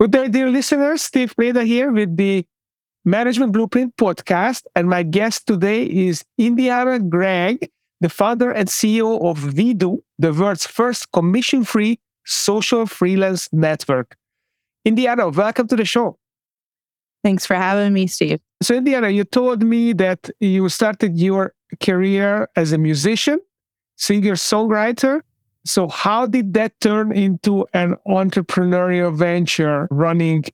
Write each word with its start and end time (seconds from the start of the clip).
Good 0.00 0.12
day, 0.12 0.28
dear 0.28 0.48
listeners. 0.48 1.02
Steve 1.02 1.36
Preda 1.36 1.62
here 1.62 1.92
with 1.92 2.16
the 2.16 2.46
Management 3.04 3.52
Blueprint 3.52 3.94
podcast. 3.98 4.62
And 4.74 4.88
my 4.88 5.02
guest 5.02 5.46
today 5.46 5.82
is 5.82 6.24
Indiana 6.38 6.98
Gregg, 6.98 7.68
the 8.00 8.08
founder 8.08 8.50
and 8.50 8.66
CEO 8.66 9.22
of 9.22 9.52
WeDo, 9.52 9.98
the 10.18 10.32
world's 10.32 10.66
first 10.66 11.12
commission 11.12 11.64
free 11.64 12.00
social 12.24 12.86
freelance 12.86 13.50
network. 13.52 14.16
Indiana, 14.86 15.28
welcome 15.28 15.68
to 15.68 15.76
the 15.76 15.84
show. 15.84 16.18
Thanks 17.22 17.44
for 17.44 17.56
having 17.56 17.92
me, 17.92 18.06
Steve. 18.06 18.40
So, 18.62 18.76
Indiana, 18.76 19.10
you 19.10 19.24
told 19.24 19.62
me 19.62 19.92
that 19.92 20.30
you 20.40 20.66
started 20.70 21.18
your 21.18 21.52
career 21.78 22.48
as 22.56 22.72
a 22.72 22.78
musician, 22.78 23.38
singer, 23.96 24.32
songwriter. 24.32 25.20
So, 25.64 25.88
how 25.88 26.26
did 26.26 26.54
that 26.54 26.78
turn 26.80 27.12
into 27.12 27.66
an 27.74 27.96
entrepreneurial 28.06 29.14
venture 29.14 29.86
running 29.90 30.44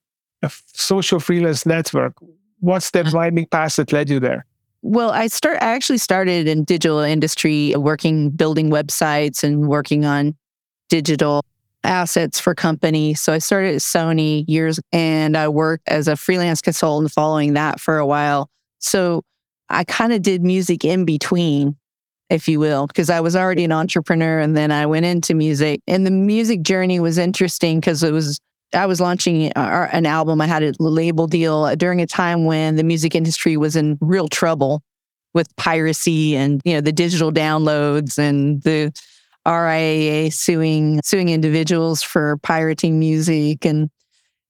a 0.43 0.51
social 0.67 1.21
freelance 1.21 1.65
network? 1.65 2.15
What's 2.61 2.91
that 2.91 3.07
mm-hmm. 3.07 3.17
winding 3.17 3.47
path 3.47 3.77
that 3.77 3.93
led 3.93 4.11
you 4.11 4.21
there? 4.21 4.47
Well, 4.83 5.11
I 5.11 5.27
start 5.29 5.59
I 5.63 5.75
actually 5.75 5.99
started 5.99 6.49
in 6.49 6.65
digital 6.65 7.01
industry, 7.01 7.75
working 7.77 8.31
building 8.31 8.71
websites 8.71 9.43
and 9.43 9.69
working 9.69 10.05
on 10.05 10.37
digital 10.89 11.43
assets 11.83 12.39
for 12.39 12.55
companies. 12.55 13.21
So 13.21 13.33
I 13.33 13.39
started 13.39 13.75
at 13.77 13.81
Sony 13.81 14.45
years 14.49 14.81
and 14.93 15.37
I 15.37 15.49
worked 15.49 15.89
as 15.89 16.09
a 16.09 16.17
freelance 16.17 16.61
consultant 16.61 17.13
following 17.13 17.55
that 17.55 17.81
for 17.81 17.99
a 17.99 18.07
while. 18.07 18.51
So 18.79 19.23
I 19.69 19.85
kind 19.85 20.13
of 20.13 20.23
did 20.23 20.43
music 20.43 20.85
in 20.85 21.05
between, 21.05 21.77
if 22.31 22.49
you 22.49 22.59
will, 22.59 22.87
because 22.87 23.11
I 23.11 23.21
was 23.21 23.37
already 23.37 23.65
an 23.65 23.73
entrepreneur 23.73 24.39
and 24.39 24.57
then 24.57 24.73
I 24.73 24.87
went 24.87 25.07
into 25.07 25.35
music. 25.35 25.81
And 25.87 26.07
the 26.07 26.11
music 26.11 26.63
journey 26.63 27.01
was 27.01 27.19
interesting 27.19 27.81
because 27.81 28.03
it 28.03 28.13
was 28.13 28.41
I 28.75 28.87
was 28.87 29.01
launching 29.01 29.53
uh, 29.57 29.61
uh, 29.61 29.89
an 29.93 30.07
album. 30.07 30.41
I 30.41 30.47
had 30.47 30.63
a 30.63 30.73
label 30.79 31.27
deal 31.27 31.65
uh, 31.65 31.75
during 31.77 32.01
a 32.01 32.07
time 32.07 32.45
when 32.45 32.77
the 32.77 32.83
music 32.83 33.15
industry 33.15 33.57
was 33.57 33.77
in 33.77 33.97
real 34.01 34.29
trouble 34.29 34.83
with 35.35 35.55
piracy 35.57 36.35
and 36.35 36.61
you 36.65 36.75
know 36.75 36.81
the 36.81 36.93
digital 36.93 37.31
downloads 37.31 38.19
and 38.19 38.63
the 38.63 38.93
RIAA 39.47 40.33
suing 40.33 41.01
suing 41.05 41.29
individuals 41.29 42.03
for 42.03 42.39
pirating 42.39 42.99
music 42.99 43.65
and 43.65 43.91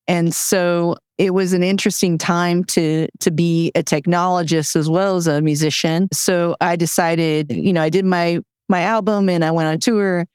and 0.09 0.35
so 0.35 0.97
it 1.19 1.33
was 1.33 1.53
an 1.53 1.63
interesting 1.63 2.19
time 2.19 2.65
to 2.65 3.09
to 3.21 3.31
be 3.31 3.73
a 3.75 3.83
technologist 3.83 4.77
as 4.77 4.89
well 4.89 5.17
as 5.17 5.27
a 5.27 5.41
musician. 5.41 6.09
So 6.13 6.57
I 6.61 6.77
decided, 6.77 7.53
you 7.53 7.73
know, 7.73 7.83
I 7.83 7.89
did 7.89 8.05
my 8.05 8.41
my 8.69 8.83
album 8.83 9.29
and 9.29 9.45
I 9.45 9.51
went 9.51 9.69
on 9.69 9.79
tour 9.79 10.27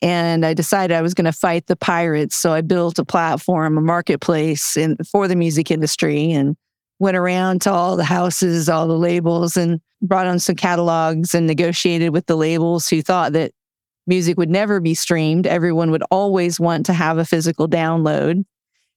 and 0.00 0.46
I 0.46 0.54
decided 0.54 0.94
I 0.94 1.02
was 1.02 1.14
going 1.14 1.24
to 1.24 1.32
fight 1.32 1.66
the 1.66 1.76
pirates. 1.76 2.36
So 2.36 2.52
I 2.52 2.60
built 2.60 2.98
a 2.98 3.04
platform, 3.04 3.76
a 3.76 3.80
marketplace 3.80 4.76
in, 4.76 4.96
for 5.10 5.26
the 5.26 5.34
music 5.34 5.70
industry 5.70 6.30
and 6.30 6.56
went 7.00 7.16
around 7.16 7.62
to 7.62 7.72
all 7.72 7.96
the 7.96 8.04
houses, 8.04 8.68
all 8.68 8.86
the 8.86 8.98
labels 8.98 9.56
and 9.56 9.80
brought 10.00 10.26
on 10.26 10.38
some 10.38 10.54
catalogs 10.54 11.34
and 11.34 11.46
negotiated 11.46 12.12
with 12.12 12.26
the 12.26 12.36
labels 12.36 12.88
who 12.88 13.02
thought 13.02 13.32
that 13.32 13.52
music 14.06 14.36
would 14.38 14.50
never 14.50 14.80
be 14.80 14.94
streamed. 14.94 15.46
Everyone 15.46 15.90
would 15.90 16.04
always 16.10 16.60
want 16.60 16.86
to 16.86 16.92
have 16.92 17.18
a 17.18 17.24
physical 17.24 17.68
download 17.68 18.44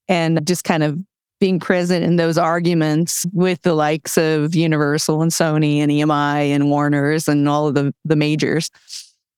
and 0.08 0.46
just 0.48 0.64
kind 0.64 0.84
of 0.84 1.00
being 1.40 1.60
present 1.60 2.06
in 2.06 2.18
those 2.18 2.38
arguments 2.38 3.26
with 3.34 3.62
the 3.64 3.74
likes 3.74 4.18
of 4.18 4.56
Universal 4.56 5.24
and 5.24 5.32
Sony 5.32 5.78
and 5.78 5.92
EMI 5.92 6.50
and 6.52 6.70
Warner's 6.70 7.28
and 7.28 7.50
all 7.50 7.68
of 7.68 7.74
the, 7.74 7.94
the 8.06 8.16
majors. 8.16 8.70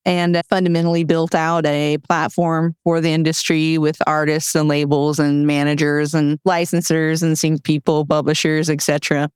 And 0.05 0.42
fundamentally 0.50 1.05
built 1.05 1.33
out 1.33 1.66
a 1.66 1.97
platform 2.00 2.75
for 2.83 3.00
the 3.00 3.14
industry 3.14 3.78
with 3.78 4.02
artists 4.05 4.53
and 4.53 4.67
labels 4.67 5.17
and 5.17 5.47
managers 5.47 6.14
and 6.14 6.44
licensors 6.45 7.23
and 7.23 7.39
sync 7.39 7.64
people, 7.64 8.05
publishers, 8.05 8.70
etc. 8.70 9.30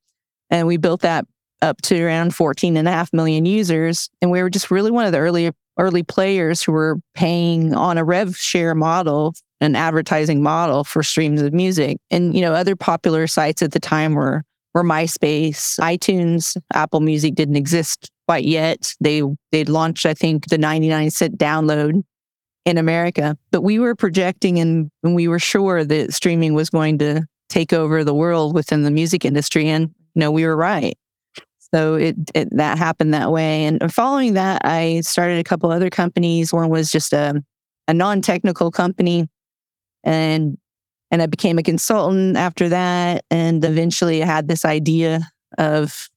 And 0.50 0.68
we 0.68 0.76
built 0.76 1.02
that 1.02 1.26
up 1.62 1.82
to 1.84 2.04
around 2.04 2.36
14 2.36 2.76
and 2.76 2.86
a 2.86 2.92
half 2.92 3.14
million 3.14 3.46
users. 3.46 4.10
And 4.22 4.30
we 4.30 4.42
were 4.42 4.50
just 4.50 4.70
really 4.70 4.92
one 4.92 5.06
of 5.06 5.14
the 5.14 5.20
early 5.20 5.52
early 5.80 6.04
players 6.04 6.62
who 6.62 6.72
were 6.72 7.00
paying 7.14 7.74
on 7.74 7.98
a 7.98 8.04
rev 8.04 8.36
share 8.36 8.76
model, 8.76 9.36
an 9.62 9.76
advertising 9.76 10.44
model 10.44 10.84
for 10.84 11.04
streams 11.04 11.42
of 11.42 11.54
music. 11.54 11.98
And, 12.12 12.36
you 12.36 12.42
know, 12.42 12.54
other 12.54 12.76
popular 12.76 13.28
sites 13.28 13.62
at 13.62 13.72
the 13.72 13.80
time 13.80 14.14
were 14.14 14.44
were 14.74 14.84
MySpace, 14.84 15.80
iTunes, 15.80 16.56
Apple 16.74 17.00
Music 17.00 17.34
didn't 17.34 17.56
exist 17.56 18.12
quite 18.28 18.46
yet. 18.46 18.94
They 19.00 19.24
they'd 19.52 19.70
launched, 19.70 20.06
I 20.06 20.14
think, 20.14 20.50
the 20.50 20.58
99 20.58 21.10
cent 21.10 21.38
download 21.38 22.04
in 22.66 22.78
America. 22.78 23.36
But 23.52 23.62
we 23.62 23.80
were 23.80 23.96
projecting 23.96 24.60
and, 24.60 24.92
and 25.04 25.16
we 25.16 25.28
were 25.28 25.40
sure 25.40 25.84
that 25.84 26.14
streaming 26.14 26.54
was 26.54 26.70
going 26.70 27.00
to 27.00 27.26
take 27.50 27.74
over 27.74 28.04
the 28.04 28.14
world 28.14 28.54
within 28.54 28.84
the 28.84 28.92
music 28.92 29.26
industry. 29.26 29.68
And 29.70 29.90
you 30.16 30.20
know, 30.20 30.32
we 30.32 30.46
were 30.46 30.56
right. 30.56 30.98
So 31.74 31.96
it, 31.96 32.16
it, 32.34 32.56
that 32.56 32.78
happened 32.78 33.14
that 33.14 33.32
way. 33.32 33.66
And 33.66 33.94
following 33.94 34.34
that, 34.34 34.62
I 34.64 35.02
started 35.02 35.40
a 35.40 35.44
couple 35.44 35.72
other 35.72 35.90
companies. 35.90 36.54
One 36.54 36.70
was 36.70 36.92
just 36.92 37.14
a, 37.14 37.42
a 37.88 37.94
non-technical 37.94 38.72
company, 38.72 39.28
and 40.08 40.58
and 41.12 41.22
I 41.22 41.26
became 41.28 41.58
a 41.58 41.64
consultant 41.64 42.36
after 42.36 42.68
that. 42.70 43.24
And 43.30 43.64
eventually, 43.64 44.24
I 44.24 44.26
had 44.26 44.48
this 44.48 44.66
idea 44.66 45.30
of 45.58 46.10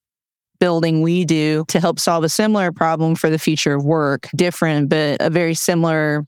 building 0.59 1.03
WeDo 1.03 1.67
to 1.69 1.81
help 1.81 2.01
solve 2.01 2.25
a 2.25 2.28
similar 2.28 2.73
problem 2.73 3.15
for 3.15 3.31
the 3.31 3.39
future 3.39 3.75
of 3.75 3.84
work, 3.84 4.28
different 4.34 4.89
but 4.89 5.21
a 5.21 5.31
very 5.31 5.55
similar 5.55 6.27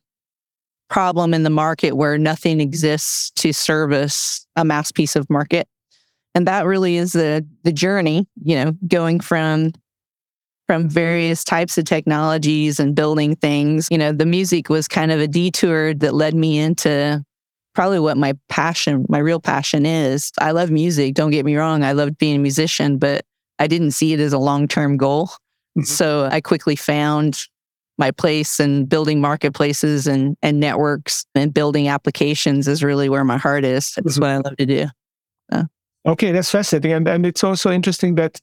problem 0.88 1.32
in 1.32 1.42
the 1.42 1.50
market 1.50 1.92
where 1.92 2.18
nothing 2.18 2.60
exists 2.60 3.30
to 3.30 3.52
service 3.52 4.46
a 4.56 4.64
mass 4.64 4.92
piece 4.92 5.16
of 5.16 5.28
market 5.30 5.66
and 6.34 6.46
that 6.46 6.66
really 6.66 6.96
is 6.96 7.12
the 7.12 7.46
the 7.64 7.72
journey 7.72 8.26
you 8.44 8.54
know 8.54 8.72
going 8.88 9.18
from 9.18 9.72
from 10.66 10.90
various 10.90 11.44
types 11.44 11.78
of 11.78 11.86
technologies 11.86 12.78
and 12.78 12.94
building 12.94 13.34
things 13.36 13.88
you 13.90 13.96
know 13.96 14.12
the 14.12 14.26
music 14.26 14.68
was 14.68 14.86
kind 14.86 15.10
of 15.10 15.18
a 15.18 15.26
detour 15.26 15.94
that 15.94 16.12
led 16.12 16.34
me 16.34 16.58
into 16.58 17.24
probably 17.74 17.98
what 17.98 18.16
my 18.16 18.34
passion 18.48 19.04
my 19.08 19.18
real 19.18 19.40
passion 19.40 19.86
is 19.86 20.30
i 20.40 20.50
love 20.50 20.70
music 20.70 21.14
don't 21.14 21.30
get 21.30 21.44
me 21.44 21.56
wrong 21.56 21.82
i 21.82 21.92
loved 21.92 22.18
being 22.18 22.36
a 22.36 22.38
musician 22.38 22.98
but 22.98 23.24
i 23.58 23.66
didn't 23.66 23.92
see 23.92 24.12
it 24.12 24.20
as 24.20 24.32
a 24.32 24.38
long-term 24.38 24.96
goal 24.96 25.26
mm-hmm. 25.26 25.82
so 25.82 26.28
i 26.30 26.40
quickly 26.40 26.76
found 26.76 27.38
my 27.98 28.10
place 28.10 28.58
and 28.58 28.88
building 28.88 29.20
marketplaces 29.20 30.06
and, 30.06 30.36
and 30.42 30.58
networks 30.58 31.24
and 31.34 31.52
building 31.52 31.88
applications 31.88 32.66
is 32.66 32.82
really 32.82 33.08
where 33.08 33.22
my 33.22 33.36
heart 33.36 33.64
is. 33.64 33.92
That's 33.94 34.14
mm-hmm. 34.14 34.22
what 34.22 34.30
I 34.30 34.36
love 34.38 34.56
to 34.56 34.66
do. 34.66 34.86
Okay, 36.06 36.32
that's 36.32 36.50
fascinating. 36.50 36.92
And, 36.92 37.06
and 37.06 37.26
it's 37.26 37.44
also 37.44 37.70
interesting 37.70 38.16
that 38.16 38.40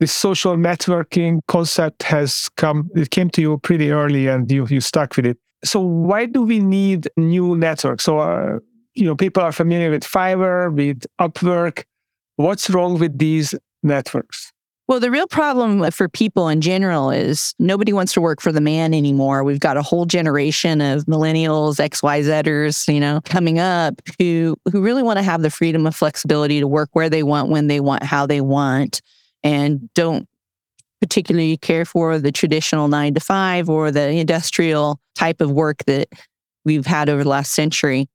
the 0.00 0.06
social 0.06 0.56
networking 0.56 1.40
concept 1.48 2.02
has 2.02 2.50
come, 2.56 2.90
it 2.94 3.10
came 3.10 3.30
to 3.30 3.40
you 3.40 3.58
pretty 3.58 3.90
early 3.90 4.26
and 4.26 4.50
you, 4.50 4.66
you 4.68 4.80
stuck 4.80 5.16
with 5.16 5.26
it. 5.26 5.38
So 5.64 5.80
why 5.80 6.26
do 6.26 6.42
we 6.42 6.58
need 6.58 7.08
new 7.16 7.56
networks? 7.56 8.04
So, 8.04 8.18
uh, 8.18 8.58
you 8.94 9.04
know, 9.04 9.16
people 9.16 9.42
are 9.42 9.52
familiar 9.52 9.90
with 9.90 10.02
Fiverr, 10.04 10.74
with 10.74 11.06
Upwork. 11.20 11.84
What's 12.36 12.68
wrong 12.68 12.98
with 12.98 13.18
these 13.18 13.54
networks? 13.82 14.52
Well, 14.88 14.98
the 14.98 15.10
real 15.10 15.28
problem 15.28 15.88
for 15.92 16.08
people 16.08 16.48
in 16.48 16.60
general 16.60 17.10
is 17.10 17.54
nobody 17.58 17.92
wants 17.92 18.12
to 18.14 18.20
work 18.20 18.42
for 18.42 18.50
the 18.50 18.60
man 18.60 18.92
anymore. 18.92 19.44
We've 19.44 19.60
got 19.60 19.76
a 19.76 19.82
whole 19.82 20.06
generation 20.06 20.80
of 20.80 21.04
millennials, 21.04 21.76
XYZers, 21.78 22.92
you 22.92 23.00
know, 23.00 23.20
coming 23.24 23.58
up 23.58 23.94
who 24.18 24.56
who 24.70 24.82
really 24.82 25.02
want 25.02 25.18
to 25.18 25.22
have 25.22 25.42
the 25.42 25.50
freedom 25.50 25.86
of 25.86 25.94
flexibility 25.94 26.58
to 26.60 26.66
work 26.66 26.90
where 26.92 27.08
they 27.08 27.22
want, 27.22 27.48
when 27.48 27.68
they 27.68 27.80
want, 27.80 28.02
how 28.02 28.26
they 28.26 28.40
want, 28.40 29.00
and 29.44 29.88
don't 29.94 30.28
particularly 31.02 31.56
care 31.56 31.84
for 31.84 32.20
the 32.20 32.30
traditional 32.30 32.86
nine 32.86 33.12
to 33.12 33.18
five 33.18 33.68
or 33.68 33.90
the 33.90 34.08
industrial 34.10 35.00
type 35.16 35.40
of 35.40 35.50
work 35.50 35.78
that 35.86 36.08
we've 36.64 36.86
had 36.86 37.08
over 37.08 37.24
the 37.24 37.28
last 37.28 37.52
century. 37.52 38.08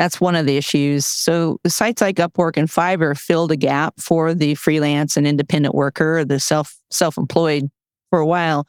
That's 0.00 0.20
one 0.20 0.34
of 0.34 0.44
the 0.44 0.56
issues. 0.56 1.06
So 1.06 1.60
sites 1.64 2.02
like 2.02 2.16
Upwork 2.16 2.56
and 2.56 2.68
Fiverr 2.68 3.16
filled 3.16 3.52
a 3.52 3.56
gap 3.56 3.94
for 4.00 4.34
the 4.34 4.56
freelance 4.56 5.16
and 5.16 5.28
independent 5.28 5.76
worker, 5.76 6.24
the 6.24 6.40
self 6.40 6.76
self-employed 6.90 7.70
for 8.10 8.18
a 8.18 8.26
while. 8.26 8.66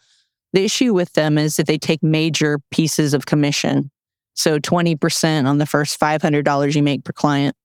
The 0.53 0.63
issue 0.63 0.94
with 0.94 1.13
them 1.13 1.39
is 1.39 1.56
that 1.56 1.65
they 1.65 1.79
take 1.79 2.03
major 2.03 2.59
pieces 2.69 3.15
of 3.15 3.25
commission. 3.25 3.89
So 4.35 4.59
20% 4.59 5.47
on 5.47 5.57
the 5.57 5.65
first 5.65 6.00
$500 6.00 6.75
you 6.75 6.83
make 6.83 7.03
per 7.03 7.13
client. 7.13 7.56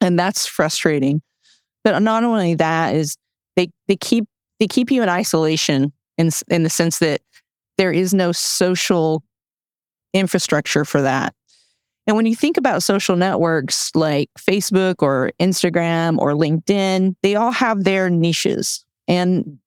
And 0.00 0.16
that's 0.16 0.46
frustrating. 0.46 1.20
But 1.82 1.98
not 2.00 2.22
only 2.22 2.54
that 2.54 2.94
is 2.94 3.16
they 3.56 3.70
they 3.88 3.96
keep 3.96 4.26
they 4.60 4.66
keep 4.66 4.90
you 4.90 5.02
in 5.02 5.08
isolation 5.08 5.92
in 6.18 6.30
in 6.48 6.62
the 6.62 6.70
sense 6.70 6.98
that 6.98 7.20
there 7.78 7.92
is 7.92 8.14
no 8.14 8.32
social 8.32 9.22
infrastructure 10.12 10.84
for 10.84 11.02
that. 11.02 11.34
And 12.06 12.16
when 12.16 12.26
you 12.26 12.36
think 12.36 12.56
about 12.56 12.82
social 12.82 13.16
networks 13.16 13.90
like 13.94 14.30
Facebook 14.38 14.96
or 15.02 15.32
Instagram 15.40 16.18
or 16.18 16.32
LinkedIn, 16.32 17.16
they 17.22 17.34
all 17.34 17.50
have 17.50 17.84
their 17.84 18.08
niches. 18.08 18.84
And 19.08 19.58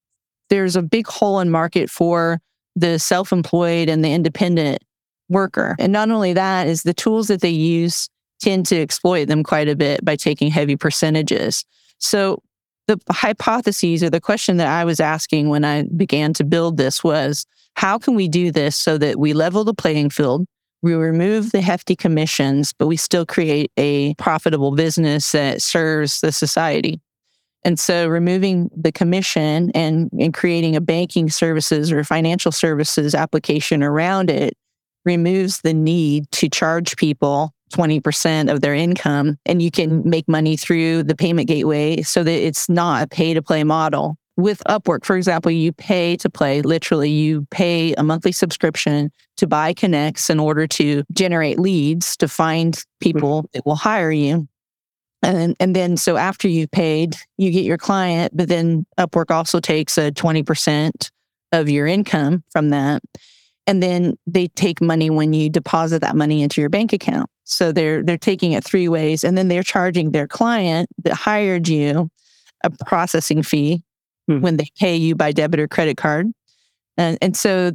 there's 0.50 0.75
a 0.75 0.81
big 0.81 1.06
hole 1.06 1.39
in 1.39 1.50
market 1.50 1.89
for 1.89 2.39
the 2.75 2.97
self 2.97 3.31
employed 3.31 3.89
and 3.89 4.03
the 4.03 4.13
independent 4.13 4.83
worker. 5.27 5.75
And 5.80 5.92
not 5.92 6.09
only 6.09 6.33
that, 6.33 6.68
is 6.68 6.83
the 6.83 6.94
tools 6.94 7.27
that 7.27 7.42
they 7.42 7.50
use 7.50 8.09
tend 8.42 8.65
to 8.68 8.81
exploit 8.81 9.25
them 9.25 9.44
quite 9.44 9.68
a 9.68 9.75
bit 9.75 10.03
by 10.03 10.15
taking 10.15 10.50
heavy 10.50 10.77
percentages. 10.77 11.65
So 12.00 12.42
the 12.89 13.13
hypotheses 13.13 14.01
or 14.01 14.09
the 14.09 14.19
question 14.19 14.57
that 14.57 14.68
I 14.68 14.83
was 14.83 15.00
asking 15.00 15.50
when 15.50 15.63
I 15.63 15.83
began 15.95 16.33
to 16.33 16.44
build 16.44 16.77
this 16.77 17.03
was 17.03 17.45
how 17.75 18.00
can 18.00 18.15
we 18.15 18.27
do 18.27 18.51
this 18.51 18.75
so 18.75 18.97
that 18.97 19.19
we 19.19 19.33
level 19.33 19.63
the 19.63 19.75
playing 19.75 20.09
field? 20.09 20.45
We 20.81 20.95
remove 20.95 21.51
the 21.51 21.62
hefty 21.62 21.95
commissions, 21.95 22.74
but 22.74 22.88
we 22.88 22.97
still 22.97 23.27
create 23.27 23.71
a 23.77 24.15
profitable 24.15 24.71
business 24.71 25.31
that 25.33 25.62
serves 25.62 26.21
the 26.21 26.31
society. 26.31 27.00
And 27.63 27.80
so 27.80 28.07
removing 28.07 28.71
the 28.75 28.92
commission 28.92 29.69
and, 29.75 30.09
and 30.19 30.33
creating 30.33 30.75
a 30.75 30.81
banking 30.81 31.30
services 31.30 31.92
or 31.92 32.03
financial 32.03 32.51
services 32.51 33.13
application 33.13 33.83
around 33.83 34.31
it 34.31 34.56
removes 35.06 35.62
the 35.62 35.75
need 35.75 36.31
to 36.31 36.50
charge 36.50 36.97
people 36.97 37.53
20% 37.69 38.51
of 38.51 38.62
their 38.62 38.74
income 38.74 39.38
and 39.45 39.62
you 39.62 39.71
can 39.71 40.07
make 40.07 40.27
money 40.27 40.57
through 40.57 41.04
the 41.04 41.16
payment 41.16 41.48
gateway 41.48 42.01
so 42.01 42.24
that 42.24 42.31
it's 42.31 42.69
not 42.69 43.04
a 43.04 43.07
pay 43.07 43.33
to 43.33 43.42
play 43.42 43.63
model. 43.63 44.18
With 44.38 44.63
Upwork, 44.69 45.04
for 45.04 45.18
example, 45.18 45.51
you 45.51 45.74
pay 45.74 46.16
to 46.18 46.30
play. 46.30 46.62
Literally, 46.62 47.10
you 47.10 47.45
pay 47.51 47.94
a 47.95 48.04
monthly 48.04 48.31
subscription 48.31 49.12
to 49.36 49.48
buy 49.48 49.74
connects 49.74 50.30
in 50.30 50.39
order 50.39 50.66
to 50.68 51.04
generate 51.12 51.60
leads 51.60 52.16
to 52.18 52.27
find 52.27 52.81
people 53.01 53.44
mm-hmm. 53.44 53.48
that 53.54 53.66
will 53.66 53.75
hire 53.75 54.12
you. 54.12 54.48
And, 55.21 55.57
and 55.60 55.75
then, 55.75 55.98
so 55.98 56.16
after 56.16 56.48
you've 56.48 56.71
paid, 56.71 57.16
you 57.38 57.51
get 57.51 57.66
your 57.66 57.77
client, 57.77 58.31
but 58.36 58.48
then 58.48 58.86
Upwork 58.98 59.30
also 59.30 59.60
takes 59.60 59.98
a 59.98 60.12
20% 60.12 61.12
of 61.51 61.69
your 61.69 61.88
income 61.88 62.44
from 62.51 62.69
that. 62.69 63.01
And 63.69 63.83
then 63.83 64.18
they 64.25 64.48
take 64.48 64.81
money 64.81 65.12
when 65.12 65.31
you 65.31 65.48
deposit 65.48 66.01
that 66.01 66.16
money 66.16 66.42
into 66.42 66.60
your 66.60 66.71
bank 66.71 66.92
account. 66.92 67.30
So 67.44 67.71
they're 67.71 68.04
they're 68.04 68.18
taking 68.18 68.54
it 68.54 68.63
three 68.63 68.88
ways, 68.88 69.24
and 69.24 69.38
then 69.38 69.48
they're 69.48 69.63
charging 69.63 70.12
their 70.12 70.27
client 70.27 70.89
that 71.04 71.13
hired 71.13 71.68
you 71.68 72.10
a 72.63 72.71
processing 72.86 73.44
fee 73.44 73.83
hmm. 74.27 74.42
when 74.42 74.57
they 74.57 74.68
pay 74.80 74.95
you 74.95 75.16
by 75.16 75.31
debit 75.31 75.60
or 75.60 75.68
credit 75.68 75.98
card, 75.98 76.31
and 76.98 77.18
and 77.21 77.38
so 77.38 77.71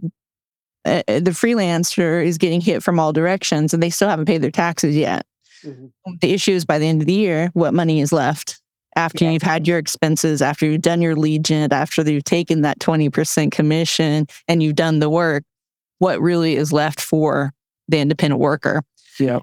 uh, 0.84 1.02
uh, 1.08 1.20
the 1.20 1.30
freelancer 1.30 2.24
is 2.24 2.38
getting 2.38 2.60
hit 2.60 2.82
from 2.82 2.98
all 2.98 3.12
directions, 3.12 3.72
and 3.72 3.82
they 3.82 3.90
still 3.90 4.08
haven't 4.08 4.26
paid 4.26 4.42
their 4.42 4.50
taxes 4.50 4.96
yet. 4.96 5.26
Mm-hmm. 5.64 6.14
The 6.20 6.32
issue 6.32 6.52
is 6.52 6.64
by 6.64 6.78
the 6.78 6.86
end 6.86 7.02
of 7.02 7.06
the 7.06 7.14
year, 7.14 7.50
what 7.54 7.72
money 7.72 8.00
is 8.00 8.12
left 8.12 8.60
after 8.96 9.24
yeah. 9.24 9.30
you've 9.30 9.42
had 9.42 9.66
your 9.66 9.78
expenses, 9.78 10.42
after 10.42 10.66
you've 10.66 10.82
done 10.82 11.02
your 11.02 11.16
gen, 11.38 11.72
after 11.72 12.02
you've 12.02 12.24
taken 12.24 12.62
that 12.62 12.80
twenty 12.80 13.10
percent 13.10 13.52
commission 13.52 14.26
and 14.48 14.62
you've 14.62 14.76
done 14.76 14.98
the 14.98 15.10
work. 15.10 15.44
What 15.98 16.20
really 16.20 16.56
is 16.56 16.72
left 16.72 17.00
for 17.00 17.52
the 17.88 17.98
independent 17.98 18.40
worker? 18.40 18.82
Yeah. 19.18 19.40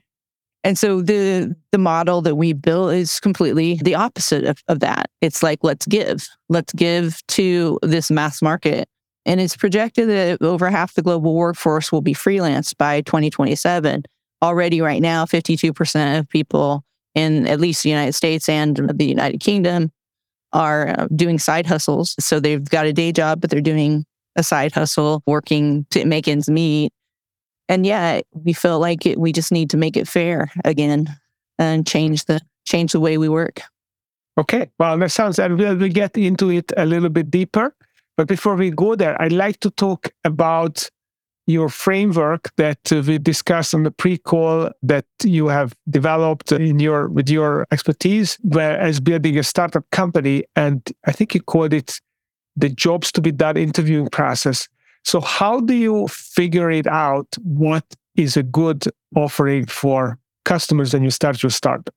And 0.63 0.77
so 0.77 1.01
the 1.01 1.55
the 1.71 1.77
model 1.77 2.21
that 2.21 2.35
we 2.35 2.53
built 2.53 2.93
is 2.93 3.19
completely 3.19 3.79
the 3.83 3.95
opposite 3.95 4.45
of, 4.45 4.61
of 4.67 4.79
that. 4.81 5.09
It's 5.21 5.41
like 5.41 5.59
let's 5.63 5.85
give. 5.87 6.27
Let's 6.49 6.73
give 6.73 7.25
to 7.29 7.79
this 7.81 8.11
mass 8.11 8.41
market. 8.41 8.87
And 9.25 9.39
it's 9.39 9.55
projected 9.55 10.09
that 10.09 10.41
over 10.41 10.69
half 10.69 10.93
the 10.93 11.01
global 11.01 11.35
workforce 11.35 11.91
will 11.91 12.01
be 12.01 12.13
freelance 12.13 12.73
by 12.73 13.01
2027. 13.01 14.03
Already 14.41 14.81
right 14.81 15.01
now, 15.01 15.25
52% 15.25 16.19
of 16.19 16.29
people 16.29 16.83
in 17.13 17.47
at 17.47 17.59
least 17.59 17.83
the 17.83 17.89
United 17.89 18.13
States 18.13 18.49
and 18.49 18.77
the 18.95 19.05
United 19.05 19.39
Kingdom 19.39 19.91
are 20.53 20.89
uh, 20.89 21.07
doing 21.15 21.39
side 21.39 21.65
hustles. 21.65 22.15
So 22.19 22.39
they've 22.39 22.63
got 22.63 22.85
a 22.85 22.93
day 22.93 23.11
job, 23.11 23.41
but 23.41 23.49
they're 23.49 23.61
doing 23.61 24.05
a 24.35 24.43
side 24.43 24.73
hustle, 24.73 25.23
working 25.25 25.85
to 25.91 26.05
make 26.05 26.27
ends 26.27 26.49
meet 26.49 26.91
and 27.71 27.85
yeah, 27.85 28.19
we 28.33 28.51
feel 28.51 28.79
like 28.79 29.05
it, 29.05 29.17
we 29.17 29.31
just 29.31 29.49
need 29.49 29.69
to 29.69 29.77
make 29.77 29.95
it 29.95 30.05
fair 30.05 30.51
again 30.65 31.07
and 31.57 31.87
change 31.87 32.25
the 32.25 32.41
change 32.65 32.91
the 32.91 32.99
way 32.99 33.17
we 33.17 33.29
work. 33.29 33.61
Okay, 34.37 34.69
well, 34.77 34.97
that 34.97 35.09
sounds, 35.11 35.39
and 35.39 35.57
we'll, 35.57 35.77
we'll 35.77 35.89
get 35.89 36.17
into 36.17 36.51
it 36.51 36.73
a 36.75 36.85
little 36.85 37.09
bit 37.09 37.31
deeper. 37.31 37.73
But 38.17 38.27
before 38.27 38.55
we 38.55 38.71
go 38.71 38.95
there, 38.95 39.19
I'd 39.21 39.31
like 39.31 39.61
to 39.61 39.71
talk 39.71 40.09
about 40.25 40.89
your 41.47 41.69
framework 41.69 42.51
that 42.57 42.91
uh, 42.91 43.01
we 43.07 43.17
discussed 43.17 43.73
on 43.73 43.83
the 43.83 43.91
pre-call 43.91 44.69
that 44.83 45.05
you 45.23 45.47
have 45.47 45.73
developed 45.89 46.51
in 46.51 46.79
your 46.79 47.07
with 47.07 47.29
your 47.29 47.65
expertise 47.71 48.37
where 48.41 48.77
as 48.79 48.99
building 48.99 49.37
a 49.39 49.43
startup 49.43 49.83
company 49.89 50.43
and 50.55 50.91
i 51.07 51.11
think 51.11 51.33
you 51.33 51.41
called 51.41 51.73
it 51.73 51.99
the 52.55 52.69
jobs 52.69 53.11
to 53.13 53.21
be 53.21 53.31
done 53.31 53.57
interviewing 53.57 54.09
process 54.09 54.67
so, 55.03 55.19
how 55.19 55.59
do 55.59 55.73
you 55.73 56.07
figure 56.07 56.69
it 56.69 56.87
out 56.87 57.27
what 57.41 57.83
is 58.15 58.37
a 58.37 58.43
good 58.43 58.83
offering 59.15 59.65
for 59.65 60.17
customers 60.45 60.93
when 60.93 61.03
you 61.03 61.09
start 61.09 61.41
your 61.41 61.49
startup? 61.49 61.93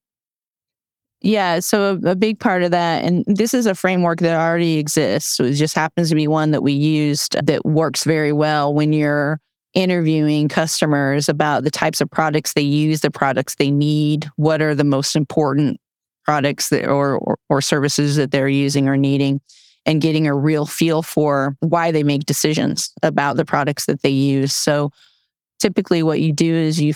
Yeah, 1.20 1.60
so 1.60 1.98
a, 2.04 2.10
a, 2.10 2.14
big 2.14 2.38
part 2.38 2.62
of 2.62 2.70
that, 2.72 3.02
and 3.02 3.24
this 3.26 3.54
is 3.54 3.64
a 3.64 3.74
framework 3.74 4.20
that 4.20 4.38
already 4.38 4.78
exists. 4.78 5.36
So 5.36 5.44
it 5.44 5.54
just 5.54 5.74
happens 5.74 6.10
to 6.10 6.14
be 6.14 6.28
one 6.28 6.50
that 6.50 6.62
we 6.62 6.72
used 6.72 7.34
that 7.46 7.64
works 7.64 8.04
very 8.04 8.32
well 8.32 8.74
when 8.74 8.92
you're 8.92 9.40
interviewing 9.72 10.48
customers 10.48 11.28
about 11.28 11.64
the 11.64 11.70
types 11.70 12.00
of 12.00 12.10
products 12.10 12.52
they 12.52 12.62
use, 12.62 13.00
the 13.00 13.10
products 13.10 13.54
they 13.56 13.70
need, 13.70 14.30
what 14.36 14.60
are 14.60 14.74
the 14.74 14.84
most 14.84 15.16
important 15.16 15.80
products 16.24 16.68
that, 16.68 16.86
or, 16.86 17.16
or, 17.16 17.38
or 17.48 17.60
services 17.60 18.16
that 18.16 18.30
they're 18.30 18.48
using 18.48 18.86
or 18.86 18.96
needing 18.96 19.40
and 19.86 20.00
getting 20.00 20.26
a 20.26 20.34
real 20.34 20.66
feel 20.66 21.02
for 21.02 21.56
why 21.60 21.90
they 21.90 22.02
make 22.02 22.24
decisions 22.24 22.92
about 23.02 23.36
the 23.36 23.44
products 23.44 23.86
that 23.86 24.02
they 24.02 24.10
use. 24.10 24.54
So 24.54 24.90
typically 25.58 26.02
what 26.02 26.20
you 26.20 26.32
do 26.32 26.54
is 26.54 26.80
you 26.80 26.94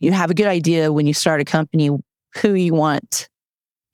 you 0.00 0.10
have 0.10 0.30
a 0.30 0.34
good 0.34 0.46
idea 0.46 0.92
when 0.92 1.06
you 1.06 1.14
start 1.14 1.40
a 1.40 1.44
company 1.44 1.90
who 2.36 2.54
you 2.54 2.74
want 2.74 3.28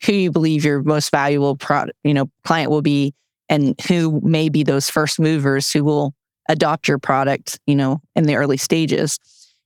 who 0.04 0.12
you 0.12 0.30
believe 0.30 0.64
your 0.64 0.82
most 0.82 1.10
valuable 1.10 1.56
product, 1.56 1.96
you 2.04 2.14
know, 2.14 2.30
client 2.44 2.70
will 2.70 2.82
be 2.82 3.14
and 3.48 3.78
who 3.88 4.20
may 4.22 4.48
be 4.48 4.62
those 4.62 4.90
first 4.90 5.18
movers 5.18 5.72
who 5.72 5.84
will 5.84 6.14
adopt 6.48 6.86
your 6.86 6.98
product, 6.98 7.58
you 7.66 7.74
know, 7.74 8.00
in 8.14 8.24
the 8.24 8.36
early 8.36 8.56
stages. 8.56 9.18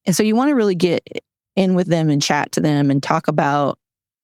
And 0.06 0.16
so 0.16 0.22
you 0.22 0.34
want 0.34 0.48
to 0.48 0.54
really 0.54 0.74
get 0.74 1.06
in 1.54 1.74
with 1.74 1.86
them 1.86 2.08
and 2.08 2.22
chat 2.22 2.52
to 2.52 2.60
them 2.60 2.90
and 2.90 3.02
talk 3.02 3.28
about 3.28 3.78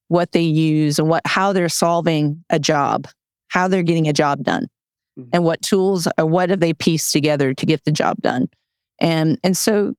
what 0.08 0.32
they 0.32 0.42
use 0.42 0.98
and 0.98 1.08
what 1.08 1.22
how 1.26 1.52
they're 1.52 1.68
solving 1.68 2.42
a 2.48 2.58
job 2.58 3.06
how 3.48 3.68
they're 3.68 3.82
getting 3.82 4.08
a 4.08 4.12
job 4.12 4.42
done 4.42 4.68
mm-hmm. 5.18 5.30
and 5.32 5.44
what 5.44 5.62
tools 5.62 6.08
or 6.18 6.26
what 6.26 6.50
have 6.50 6.60
they 6.60 6.72
pieced 6.72 7.12
together 7.12 7.54
to 7.54 7.66
get 7.66 7.84
the 7.84 7.92
job 7.92 8.16
done. 8.20 8.48
And, 9.00 9.38
and 9.42 9.56
so 9.56 9.94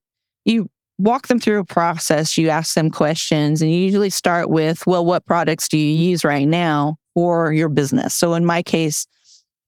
you 0.45 0.69
walk 0.97 1.27
them 1.27 1.39
through 1.39 1.59
a 1.59 1.65
process, 1.65 2.37
you 2.37 2.49
ask 2.49 2.75
them 2.75 2.89
questions, 2.89 3.61
and 3.61 3.71
you 3.71 3.77
usually 3.77 4.09
start 4.09 4.49
with, 4.49 4.85
well, 4.85 5.05
what 5.05 5.25
products 5.25 5.67
do 5.67 5.77
you 5.77 5.95
use 5.95 6.23
right 6.23 6.47
now 6.47 6.97
for 7.13 7.53
your 7.53 7.69
business? 7.69 8.13
So 8.15 8.33
in 8.33 8.45
my 8.45 8.61
case, 8.61 9.07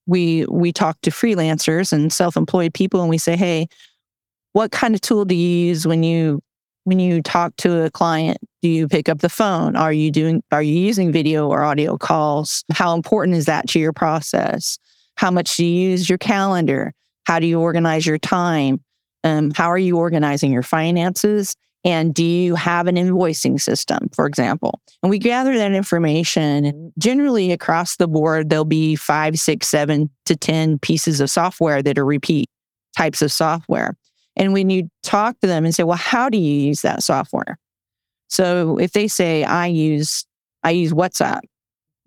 we 0.07 0.45
we 0.49 0.73
talk 0.73 0.99
to 1.01 1.11
freelancers 1.11 1.93
and 1.93 2.11
self-employed 2.11 2.73
people 2.73 3.01
and 3.01 3.09
we 3.09 3.17
say, 3.17 3.37
hey, 3.37 3.67
what 4.53 4.71
kind 4.71 4.95
of 4.95 5.01
tool 5.01 5.25
do 5.25 5.35
you 5.35 5.67
use 5.67 5.87
when 5.87 6.03
you 6.03 6.41
when 6.83 6.99
you 6.99 7.21
talk 7.21 7.55
to 7.57 7.83
a 7.83 7.91
client 7.91 8.37
do 8.61 8.69
you 8.69 8.87
pick 8.87 9.09
up 9.09 9.19
the 9.19 9.29
phone? 9.29 9.75
Are 9.75 9.91
you 9.91 10.11
doing 10.11 10.43
are 10.51 10.61
you 10.61 10.73
using 10.73 11.11
video 11.11 11.47
or 11.47 11.63
audio 11.63 11.97
calls? 11.97 12.63
How 12.71 12.93
important 12.93 13.35
is 13.35 13.45
that 13.45 13.67
to 13.69 13.79
your 13.79 13.93
process? 13.93 14.77
How 15.15 15.31
much 15.31 15.57
do 15.57 15.65
you 15.65 15.89
use 15.89 16.07
your 16.07 16.19
calendar? 16.19 16.93
How 17.25 17.39
do 17.39 17.47
you 17.47 17.59
organize 17.59 18.05
your 18.05 18.19
time? 18.19 18.83
Um, 19.23 19.51
how 19.51 19.67
are 19.67 19.77
you 19.77 19.97
organizing 19.97 20.51
your 20.51 20.63
finances? 20.63 21.55
And 21.83 22.13
do 22.13 22.23
you 22.23 22.53
have 22.53 22.85
an 22.85 22.95
invoicing 22.95 23.59
system 23.59 24.09
for 24.13 24.27
example? 24.27 24.79
And 25.01 25.09
we 25.09 25.17
gather 25.17 25.57
that 25.57 25.71
information 25.71 26.93
generally 26.99 27.51
across 27.51 27.95
the 27.95 28.07
board 28.07 28.49
there'll 28.49 28.65
be 28.65 28.95
five 28.95 29.39
six 29.39 29.67
seven 29.67 30.11
to 30.25 30.35
ten 30.35 30.77
pieces 30.77 31.19
of 31.19 31.31
software 31.31 31.81
that 31.81 31.97
are 31.97 32.05
repeat 32.05 32.47
types 32.95 33.23
of 33.23 33.31
software 33.31 33.95
and 34.35 34.53
when 34.53 34.69
you 34.69 34.89
talk 35.03 35.39
to 35.39 35.47
them 35.47 35.65
and 35.65 35.75
say, 35.75 35.83
well, 35.83 35.97
how 35.97 36.29
do 36.29 36.37
you 36.37 36.53
use 36.67 36.81
that 36.81 37.03
software? 37.03 37.57
So 38.29 38.77
if 38.77 38.93
they 38.93 39.07
say, 39.07 39.43
I 39.43 39.67
use, 39.67 40.25
I 40.63 40.71
use 40.71 40.93
WhatsApp 40.93 41.41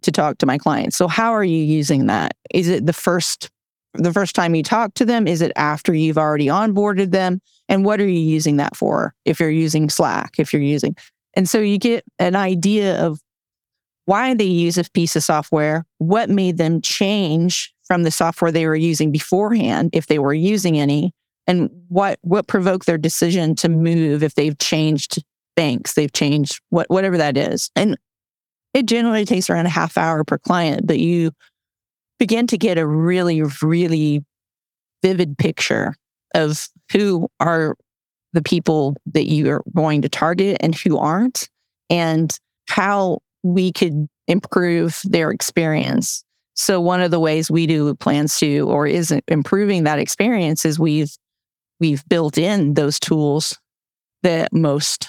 to 0.02 0.10
talk 0.10 0.38
to 0.38 0.46
my 0.46 0.58
clients. 0.58 0.96
So 0.96 1.08
how 1.08 1.32
are 1.32 1.44
you 1.44 1.62
using 1.62 2.06
that? 2.06 2.32
Is 2.52 2.68
it 2.68 2.86
the 2.86 2.92
first, 2.92 3.50
the 3.94 4.12
first 4.12 4.34
time 4.34 4.54
you 4.54 4.62
talk 4.62 4.94
to 4.94 5.04
them? 5.04 5.26
Is 5.26 5.42
it 5.42 5.52
after 5.56 5.94
you've 5.94 6.18
already 6.18 6.46
onboarded 6.46 7.10
them? 7.10 7.40
And 7.68 7.84
what 7.84 8.00
are 8.00 8.08
you 8.08 8.20
using 8.20 8.56
that 8.56 8.76
for? 8.76 9.14
If 9.24 9.40
you're 9.40 9.50
using 9.50 9.88
Slack, 9.90 10.32
if 10.38 10.52
you're 10.52 10.62
using, 10.62 10.96
and 11.34 11.48
so 11.48 11.58
you 11.60 11.78
get 11.78 12.04
an 12.18 12.36
idea 12.36 13.02
of 13.04 13.20
why 14.06 14.34
they 14.34 14.44
use 14.44 14.78
a 14.78 14.84
piece 14.92 15.16
of 15.16 15.22
software, 15.22 15.84
what 15.98 16.28
made 16.28 16.58
them 16.58 16.80
change 16.80 17.74
from 17.84 18.02
the 18.02 18.10
software 18.10 18.52
they 18.52 18.66
were 18.66 18.76
using 18.76 19.10
beforehand, 19.10 19.90
if 19.92 20.06
they 20.06 20.18
were 20.18 20.34
using 20.34 20.78
any, 20.78 21.12
and 21.46 21.70
what 21.88 22.18
what 22.22 22.46
provoked 22.46 22.86
their 22.86 22.98
decision 22.98 23.54
to 23.54 23.68
move 23.68 24.22
if 24.22 24.34
they've 24.34 24.58
changed 24.58 25.22
banks 25.56 25.94
they've 25.94 26.12
changed 26.12 26.60
what 26.70 26.88
whatever 26.88 27.16
that 27.16 27.36
is 27.36 27.70
and 27.76 27.96
it 28.72 28.86
generally 28.86 29.24
takes 29.24 29.48
around 29.48 29.66
a 29.66 29.70
half 29.70 29.96
hour 29.96 30.24
per 30.24 30.38
client 30.38 30.86
but 30.86 30.98
you 30.98 31.30
begin 32.18 32.46
to 32.46 32.58
get 32.58 32.78
a 32.78 32.86
really 32.86 33.42
really 33.62 34.24
vivid 35.02 35.36
picture 35.38 35.94
of 36.34 36.68
who 36.92 37.28
are 37.40 37.76
the 38.32 38.42
people 38.42 38.96
that 39.06 39.26
you 39.26 39.50
are 39.50 39.62
going 39.74 40.02
to 40.02 40.08
target 40.08 40.56
and 40.60 40.74
who 40.74 40.98
aren't 40.98 41.48
and 41.88 42.38
how 42.68 43.18
we 43.42 43.72
could 43.72 44.08
improve 44.26 45.00
their 45.04 45.30
experience. 45.30 46.24
So 46.54 46.80
one 46.80 47.00
of 47.00 47.10
the 47.10 47.20
ways 47.20 47.50
we 47.50 47.66
do 47.66 47.94
plans 47.94 48.38
to 48.38 48.60
or 48.68 48.86
is 48.86 49.12
improving 49.28 49.84
that 49.84 49.98
experience 49.98 50.64
is 50.64 50.78
we've 50.78 51.14
we've 51.80 52.06
built 52.08 52.38
in 52.38 52.74
those 52.74 52.98
tools 52.98 53.58
that 54.22 54.52
most 54.52 55.08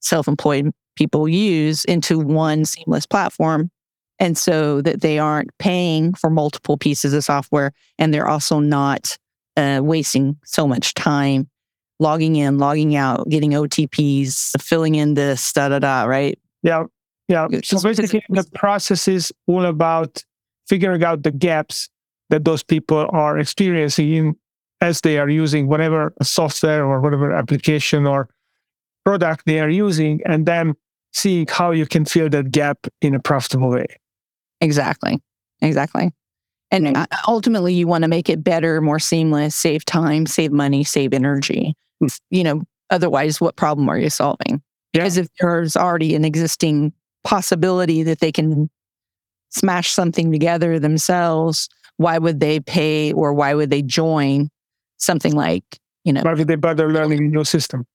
self-employed 0.00 0.70
people 0.96 1.28
use 1.28 1.84
into 1.84 2.18
one 2.18 2.64
seamless 2.64 3.06
platform 3.06 3.70
and 4.18 4.36
so 4.36 4.80
that 4.82 5.00
they 5.00 5.18
aren't 5.18 5.50
paying 5.58 6.12
for 6.14 6.28
multiple 6.28 6.76
pieces 6.76 7.12
of 7.14 7.24
software 7.24 7.72
and 7.98 8.12
they're 8.12 8.28
also 8.28 8.58
not 8.58 9.16
uh, 9.56 9.80
wasting 9.82 10.36
so 10.44 10.66
much 10.66 10.94
time 10.94 11.48
logging 12.00 12.36
in 12.36 12.58
logging 12.58 12.94
out 12.94 13.28
getting 13.28 13.50
otps 13.52 14.60
filling 14.62 14.94
in 14.94 15.14
this 15.14 15.52
da 15.52 15.68
da 15.68 15.78
da 15.78 16.04
right? 16.04 16.38
Yeah 16.62 16.84
yeah. 17.28 17.46
So 17.62 17.80
basically 17.80 18.24
the 18.30 18.44
process 18.54 19.06
is 19.06 19.32
all 19.46 19.66
about 19.66 20.24
figuring 20.66 21.04
out 21.04 21.22
the 21.22 21.30
gaps 21.30 21.88
that 22.30 22.44
those 22.44 22.62
people 22.62 23.06
are 23.10 23.38
experiencing 23.38 24.12
in 24.12 24.36
as 24.80 25.00
they 25.00 25.18
are 25.18 25.28
using 25.28 25.66
whatever 25.68 26.12
software 26.22 26.84
or 26.84 27.00
whatever 27.00 27.32
application 27.32 28.06
or 28.06 28.28
product 29.04 29.44
they 29.46 29.60
are 29.60 29.70
using 29.70 30.20
and 30.26 30.46
then 30.46 30.74
seeing 31.12 31.46
how 31.48 31.70
you 31.70 31.86
can 31.86 32.04
fill 32.04 32.28
that 32.28 32.50
gap 32.50 32.86
in 33.00 33.14
a 33.14 33.20
profitable 33.20 33.70
way. 33.70 33.86
Exactly. 34.60 35.20
Exactly. 35.60 36.12
And 36.70 37.06
ultimately 37.26 37.72
you 37.72 37.86
want 37.86 38.02
to 38.02 38.08
make 38.08 38.28
it 38.28 38.44
better 38.44 38.80
more 38.80 38.98
seamless 38.98 39.56
save 39.56 39.84
time 39.86 40.26
save 40.26 40.52
money 40.52 40.84
save 40.84 41.14
energy. 41.14 41.74
Hmm. 42.00 42.08
you 42.30 42.44
know 42.44 42.62
otherwise 42.90 43.40
what 43.40 43.56
problem 43.56 43.88
are 43.88 43.98
you 43.98 44.10
solving? 44.10 44.62
Yeah. 44.92 45.02
because 45.02 45.16
if 45.16 45.28
there's 45.40 45.76
already 45.76 46.14
an 46.14 46.24
existing 46.24 46.92
possibility 47.24 48.02
that 48.04 48.20
they 48.20 48.32
can 48.32 48.70
smash 49.50 49.90
something 49.90 50.30
together 50.30 50.78
themselves, 50.78 51.68
why 51.96 52.18
would 52.18 52.40
they 52.40 52.60
pay 52.60 53.12
or 53.12 53.32
why 53.32 53.54
would 53.54 53.70
they 53.70 53.82
join 53.82 54.50
something 54.98 55.34
like, 55.34 55.64
you 56.04 56.12
know? 56.12 56.22
Would 56.24 56.46
they 56.46 56.56
bother 56.56 56.90
learning 56.92 57.30
new 57.30 57.44
system? 57.44 57.86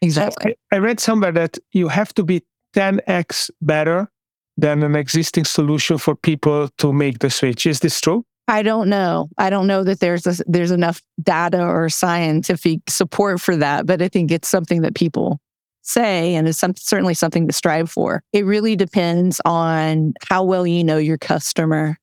Exactly. 0.00 0.56
I, 0.72 0.76
I 0.76 0.78
read 0.78 1.00
somewhere 1.00 1.32
that 1.32 1.58
you 1.72 1.88
have 1.88 2.12
to 2.14 2.24
be 2.24 2.42
10x 2.74 3.50
better 3.60 4.10
than 4.56 4.82
an 4.82 4.96
existing 4.96 5.44
solution 5.44 5.98
for 5.98 6.14
people 6.14 6.68
to 6.78 6.92
make 6.92 7.20
the 7.20 7.30
switch. 7.30 7.66
Is 7.66 7.80
this 7.80 8.00
true? 8.00 8.24
I 8.48 8.62
don't 8.62 8.88
know. 8.88 9.28
I 9.38 9.50
don't 9.50 9.66
know 9.66 9.84
that 9.84 10.00
there's 10.00 10.26
a, 10.26 10.42
there's 10.46 10.72
enough 10.72 11.00
data 11.22 11.64
or 11.64 11.88
scientific 11.88 12.80
support 12.88 13.40
for 13.40 13.56
that, 13.56 13.86
but 13.86 14.02
I 14.02 14.08
think 14.08 14.30
it's 14.30 14.48
something 14.48 14.82
that 14.82 14.94
people 14.94 15.38
say, 15.82 16.34
and 16.34 16.48
it's 16.48 16.58
some, 16.58 16.74
certainly 16.76 17.14
something 17.14 17.46
to 17.46 17.52
strive 17.52 17.90
for. 17.90 18.22
It 18.32 18.44
really 18.44 18.76
depends 18.76 19.40
on 19.44 20.14
how 20.28 20.44
well 20.44 20.66
you 20.66 20.84
know 20.84 20.98
your 20.98 21.18
customer, 21.18 21.96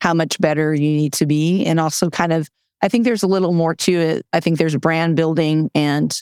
how 0.00 0.14
much 0.14 0.40
better 0.40 0.74
you 0.74 0.90
need 0.90 1.12
to 1.14 1.26
be, 1.26 1.64
and 1.64 1.78
also 1.78 2.10
kind 2.10 2.32
of, 2.32 2.48
I 2.82 2.88
think 2.88 3.04
there's 3.04 3.22
a 3.22 3.28
little 3.28 3.52
more 3.52 3.74
to 3.74 3.92
it. 3.92 4.26
I 4.32 4.40
think 4.40 4.58
there's 4.58 4.76
brand 4.76 5.16
building. 5.16 5.70
And, 5.74 6.14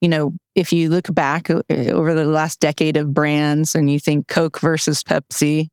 you 0.00 0.08
know, 0.08 0.32
if 0.54 0.72
you 0.72 0.88
look 0.88 1.12
back 1.14 1.50
uh, 1.50 1.62
over 1.70 2.14
the 2.14 2.24
last 2.24 2.60
decade 2.60 2.96
of 2.96 3.12
brands 3.12 3.74
and 3.74 3.90
you 3.90 4.00
think 4.00 4.28
Coke 4.28 4.60
versus 4.60 5.02
Pepsi, 5.02 5.68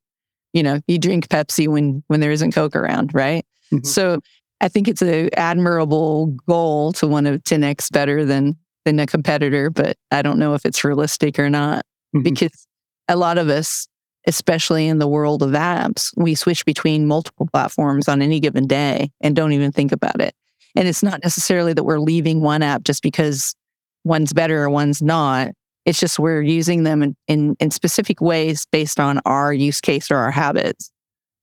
you 0.53 0.63
know, 0.63 0.79
you 0.87 0.97
drink 0.97 1.27
Pepsi 1.27 1.67
when 1.67 2.03
when 2.07 2.19
there 2.19 2.31
isn't 2.31 2.53
Coke 2.53 2.75
around, 2.75 3.13
right? 3.13 3.45
Mm-hmm. 3.71 3.85
So 3.85 4.19
I 4.61 4.67
think 4.67 4.87
it's 4.87 5.01
an 5.01 5.29
admirable 5.35 6.27
goal 6.47 6.93
to 6.93 7.07
want 7.07 7.27
to 7.27 7.39
10x 7.39 7.91
better 7.91 8.25
than 8.25 8.55
than 8.85 8.99
a 8.99 9.07
competitor, 9.07 9.69
but 9.69 9.97
I 10.11 10.21
don't 10.21 10.39
know 10.39 10.53
if 10.53 10.65
it's 10.65 10.83
realistic 10.83 11.39
or 11.39 11.49
not 11.49 11.85
mm-hmm. 12.15 12.23
because 12.23 12.67
a 13.07 13.15
lot 13.15 13.37
of 13.37 13.49
us, 13.49 13.87
especially 14.27 14.87
in 14.87 14.99
the 14.99 15.07
world 15.07 15.43
of 15.43 15.51
apps, 15.51 16.11
we 16.17 16.35
switch 16.35 16.65
between 16.65 17.07
multiple 17.07 17.47
platforms 17.51 18.07
on 18.07 18.21
any 18.21 18.39
given 18.39 18.67
day 18.67 19.11
and 19.21 19.35
don't 19.35 19.53
even 19.53 19.71
think 19.71 19.91
about 19.91 20.19
it. 20.19 20.33
And 20.75 20.87
it's 20.87 21.03
not 21.03 21.23
necessarily 21.23 21.73
that 21.73 21.83
we're 21.83 21.99
leaving 21.99 22.41
one 22.41 22.61
app 22.61 22.83
just 22.83 23.01
because 23.01 23.55
one's 24.03 24.33
better 24.33 24.63
or 24.63 24.69
one's 24.69 25.01
not. 25.01 25.51
It's 25.85 25.99
just 25.99 26.19
we're 26.19 26.41
using 26.41 26.83
them 26.83 27.03
in, 27.03 27.15
in, 27.27 27.55
in 27.59 27.71
specific 27.71 28.19
ways 28.19 28.65
based 28.71 28.99
on 28.99 29.19
our 29.25 29.53
use 29.53 29.79
case 29.79 30.09
or 30.09 30.17
our 30.17 30.31
habits, 30.31 30.91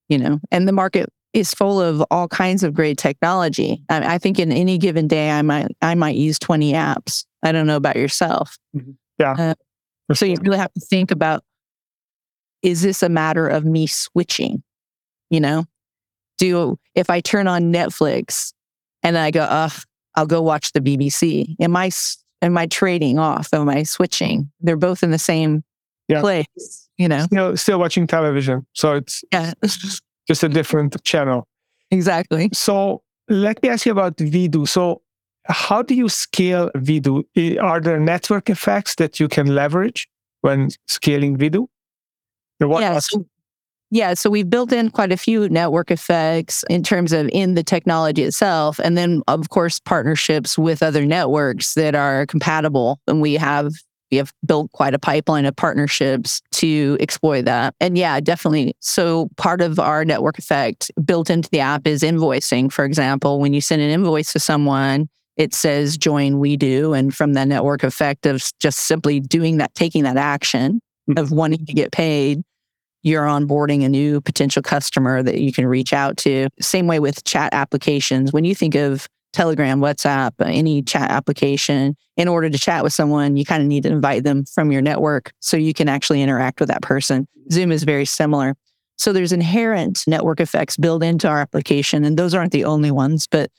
you 0.09 0.19
know, 0.19 0.41
and 0.51 0.67
the 0.67 0.73
market 0.73 1.09
is 1.33 1.55
full 1.55 1.81
of 1.81 2.03
all 2.11 2.29
kinds 2.29 2.63
of 2.63 2.75
great 2.75 2.99
technology. 2.99 3.83
I, 3.89 4.15
I, 4.15 4.19
think 4.19 4.39
in 4.39 4.53
any 4.53 4.79
given 4.79 5.09
day, 5.09 5.31
I 5.31 5.43
might 5.43 5.69
I 5.81 5.95
might 5.95 6.17
use 6.17 6.39
twenty 6.39 6.73
apps. 6.73 7.25
I 7.43 7.53
don't 7.53 7.67
know 7.67 7.77
about 7.77 7.97
yourself. 7.97 8.59
Mm-hmm. 8.77 8.91
Yeah. 9.19 9.55
Uh, 10.11 10.15
so 10.15 10.27
you 10.27 10.37
really 10.43 10.59
have 10.59 10.73
to 10.75 10.81
think 10.81 11.11
about: 11.11 11.43
Is 12.63 12.83
this 12.83 13.03
a 13.03 13.09
matter 13.09 13.49
of 13.49 13.65
me 13.65 13.87
switching? 13.87 14.63
You 15.31 15.41
know, 15.41 15.65
do 16.39 16.79
if 16.95 17.09
I 17.11 17.21
turn 17.21 17.47
on 17.47 17.73
Netflix 17.73 18.53
and 19.03 19.17
I 19.17 19.31
go, 19.31 19.43
ugh, 19.43 19.73
I'll 20.15 20.27
go 20.27 20.43
watch 20.43 20.73
the 20.73 20.81
BBC. 20.81 21.57
Am 21.61 21.77
I 21.77 21.91
am 22.43 22.59
I 22.59 22.67
trading 22.67 23.19
off? 23.19 23.49
Am 23.53 23.69
I 23.69 23.83
switching? 23.85 24.51
They're 24.61 24.77
both 24.77 25.03
in 25.03 25.11
the 25.11 25.19
same 25.19 25.65
yeah. 26.09 26.21
place. 26.21 26.89
You 26.99 27.09
know, 27.09 27.25
still, 27.25 27.57
still 27.57 27.79
watching 27.79 28.07
television. 28.07 28.67
So 28.75 28.95
it's 28.97 29.25
yeah. 29.33 29.55
just 29.63 30.43
a 30.43 30.49
different 30.49 31.03
channel. 31.05 31.49
Exactly. 31.91 32.51
So 32.53 33.03
let 33.29 33.63
me 33.63 33.69
ask 33.69 33.87
you 33.87 33.93
about 33.93 34.17
WeDo. 34.17 34.69
So 34.69 35.03
how 35.47 35.83
do 35.83 35.95
you 35.95 36.09
scale 36.09 36.71
WeDo? 36.77 37.25
Are 37.61 37.81
there 37.81 37.99
network 37.99 38.51
effects 38.51 38.97
that 38.97 39.19
you 39.19 39.29
can 39.29 39.55
leverage 39.55 40.09
when 40.43 40.71
scaling 40.87 41.39
WeDo? 42.67 42.81
yeah, 42.81 42.99
so, 42.99 43.27
yeah, 43.91 44.15
so 44.15 44.31
we've 44.31 44.49
built 44.49 44.73
in 44.73 44.91
quite 44.91 45.13
a 45.13 45.17
few 45.17 45.49
network 45.51 45.91
effects 45.91 46.65
in 46.71 46.83
terms 46.83 47.13
of 47.13 47.29
in 47.31 47.55
the 47.55 47.63
technology 47.63 48.23
itself. 48.23 48.79
And 48.79 48.97
then, 48.97 49.23
of 49.29 49.51
course, 49.51 49.81
partnerships 49.81 50.57
with 50.57 50.83
other 50.83 51.05
networks 51.05 51.75
that 51.75 51.95
are 51.95 52.25
compatible. 52.27 53.01
And 53.07 53.21
we 53.21 53.35
have 53.35 53.73
we 54.11 54.19
have 54.19 54.33
built 54.47 54.71
quite 54.73 54.95
a 54.95 54.99
pipeline 54.99 55.47
of 55.47 55.57
partnerships 55.57 56.43
to 56.53 56.99
exploit 57.01 57.47
that. 57.47 57.75
And 57.81 57.97
yeah, 57.97 58.21
definitely. 58.21 58.77
So 58.81 59.31
part 59.39 59.63
of 59.63 59.79
our 59.79 60.05
network 60.05 60.39
effect 60.39 60.93
built 61.03 61.31
into 61.31 61.49
the 61.51 61.61
app 61.61 61.87
is 61.87 62.03
invoicing. 62.03 62.71
For 62.71 62.85
example, 62.85 63.41
when 63.41 63.55
you 63.55 63.63
send 63.63 63.81
an 63.81 63.89
invoice 63.89 64.33
to 64.35 64.39
someone, 64.39 65.09
it 65.39 65.55
says 65.55 65.97
join 65.97 66.35
WeDo. 66.35 66.97
And 66.97 67.15
from 67.15 67.33
the 67.33 67.47
network 67.47 67.85
effect 67.85 68.27
of 68.27 68.43
just 68.61 68.81
simply 68.81 69.19
doing 69.19 69.57
that, 69.57 69.75
taking 69.75 70.03
that 70.05 70.19
action 70.19 70.81
hmm. 71.07 71.17
of 71.17 71.33
wanting 71.33 71.65
to 71.65 71.73
get 71.73 71.91
paid, 71.91 72.43
you're 73.03 73.25
onboarding 73.25 73.85
a 73.85 73.89
new 73.89 74.21
potential 74.21 74.63
customer 74.63 75.23
that 75.23 75.39
you 75.39 75.53
can 75.53 75.67
reach 75.67 75.93
out 75.93 76.17
to. 76.19 76.49
Same 76.61 76.87
way 76.87 77.01
with 77.01 77.25
chat 77.25 77.53
applications. 77.53 78.33
When 78.33 78.45
you 78.45 78.55
think 78.55 78.75
of 78.75 79.09
Telegram, 79.33 79.81
WhatsApp, 79.81 80.33
uh, 80.41 80.45
any 80.45 80.83
chat 80.83 81.11
application, 81.11 81.97
in 82.17 82.29
order 82.29 82.51
to 82.51 82.59
chat 82.59 82.85
with 82.85 82.93
someone, 82.93 83.37
you 83.37 83.45
kind 83.45 83.63
of 83.63 83.69
need 83.69 83.83
to 83.85 83.89
invite 83.89 84.25
them 84.25 84.45
from 84.45 84.71
your 84.71 84.83
network 84.83 85.33
so 85.41 85.57
you 85.57 85.73
can 85.73 85.89
actually 85.89 86.23
interact 86.23 86.61
with 86.61 86.69
that 86.69 86.83
person. 86.83 87.27
Zoom 87.51 87.73
is 87.73 87.83
very 87.83 88.05
similar. 88.05 88.55
So 88.99 89.13
there's 89.13 89.33
inherent 89.33 90.05
network 90.07 90.39
effects 90.39 90.77
built 90.77 91.03
into 91.03 91.29
our 91.29 91.41
application, 91.41 92.05
and 92.05 92.19
those 92.19 92.35
aren't 92.35 92.53
the 92.53 92.65
only 92.65 92.91
ones, 92.91 93.27
but 93.27 93.51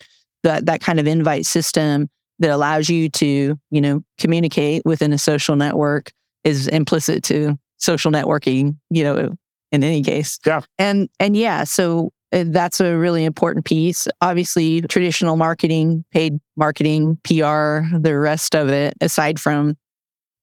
that 0.44 0.68
that 0.68 0.82
kind 0.82 1.00
of 1.00 1.08
invite 1.08 1.46
system 1.46 2.08
that 2.40 2.52
allows 2.52 2.90
you 2.90 3.10
to, 3.10 3.58
you 3.72 3.82
know, 3.82 4.04
communicate 4.20 4.84
within 4.86 5.12
a 5.12 5.18
social 5.18 5.56
network 5.56 6.12
is 6.44 6.68
implicit 6.68 7.24
to 7.24 7.58
social 7.84 8.12
networking, 8.12 8.78
you 8.90 9.04
know, 9.04 9.36
in 9.72 9.84
any 9.84 10.02
case. 10.02 10.40
Yeah. 10.46 10.62
And 10.78 11.10
and 11.20 11.36
yeah, 11.36 11.64
so 11.64 12.12
uh, 12.32 12.46
that's 12.48 12.80
a 12.80 12.98
really 12.98 13.26
important 13.26 13.66
piece. 13.66 14.08
Obviously, 14.22 14.82
traditional 14.82 15.36
marketing, 15.36 16.06
paid 16.12 16.40
marketing, 16.56 17.18
PR, 17.24 17.82
the 17.98 18.18
rest 18.18 18.56
of 18.56 18.70
it, 18.70 18.96
aside 19.02 19.40
from 19.40 19.78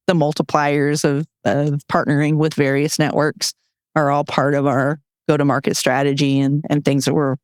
the 0.07 0.15
multipliers 0.15 1.05
of, 1.05 1.27
of 1.45 1.81
partnering 1.89 2.37
with 2.37 2.55
various 2.55 2.99
networks, 2.99 3.55
are 3.97 4.11
all 4.11 4.25
part 4.25 4.55
of 4.55 4.67
our 4.67 5.01
go 5.29 5.37
to 5.37 5.45
market 5.45 5.77
strategy 5.77 6.41
and, 6.41 6.65
and 6.69 6.85
things 6.85 7.05
that 7.05 7.15
we're 7.15 7.37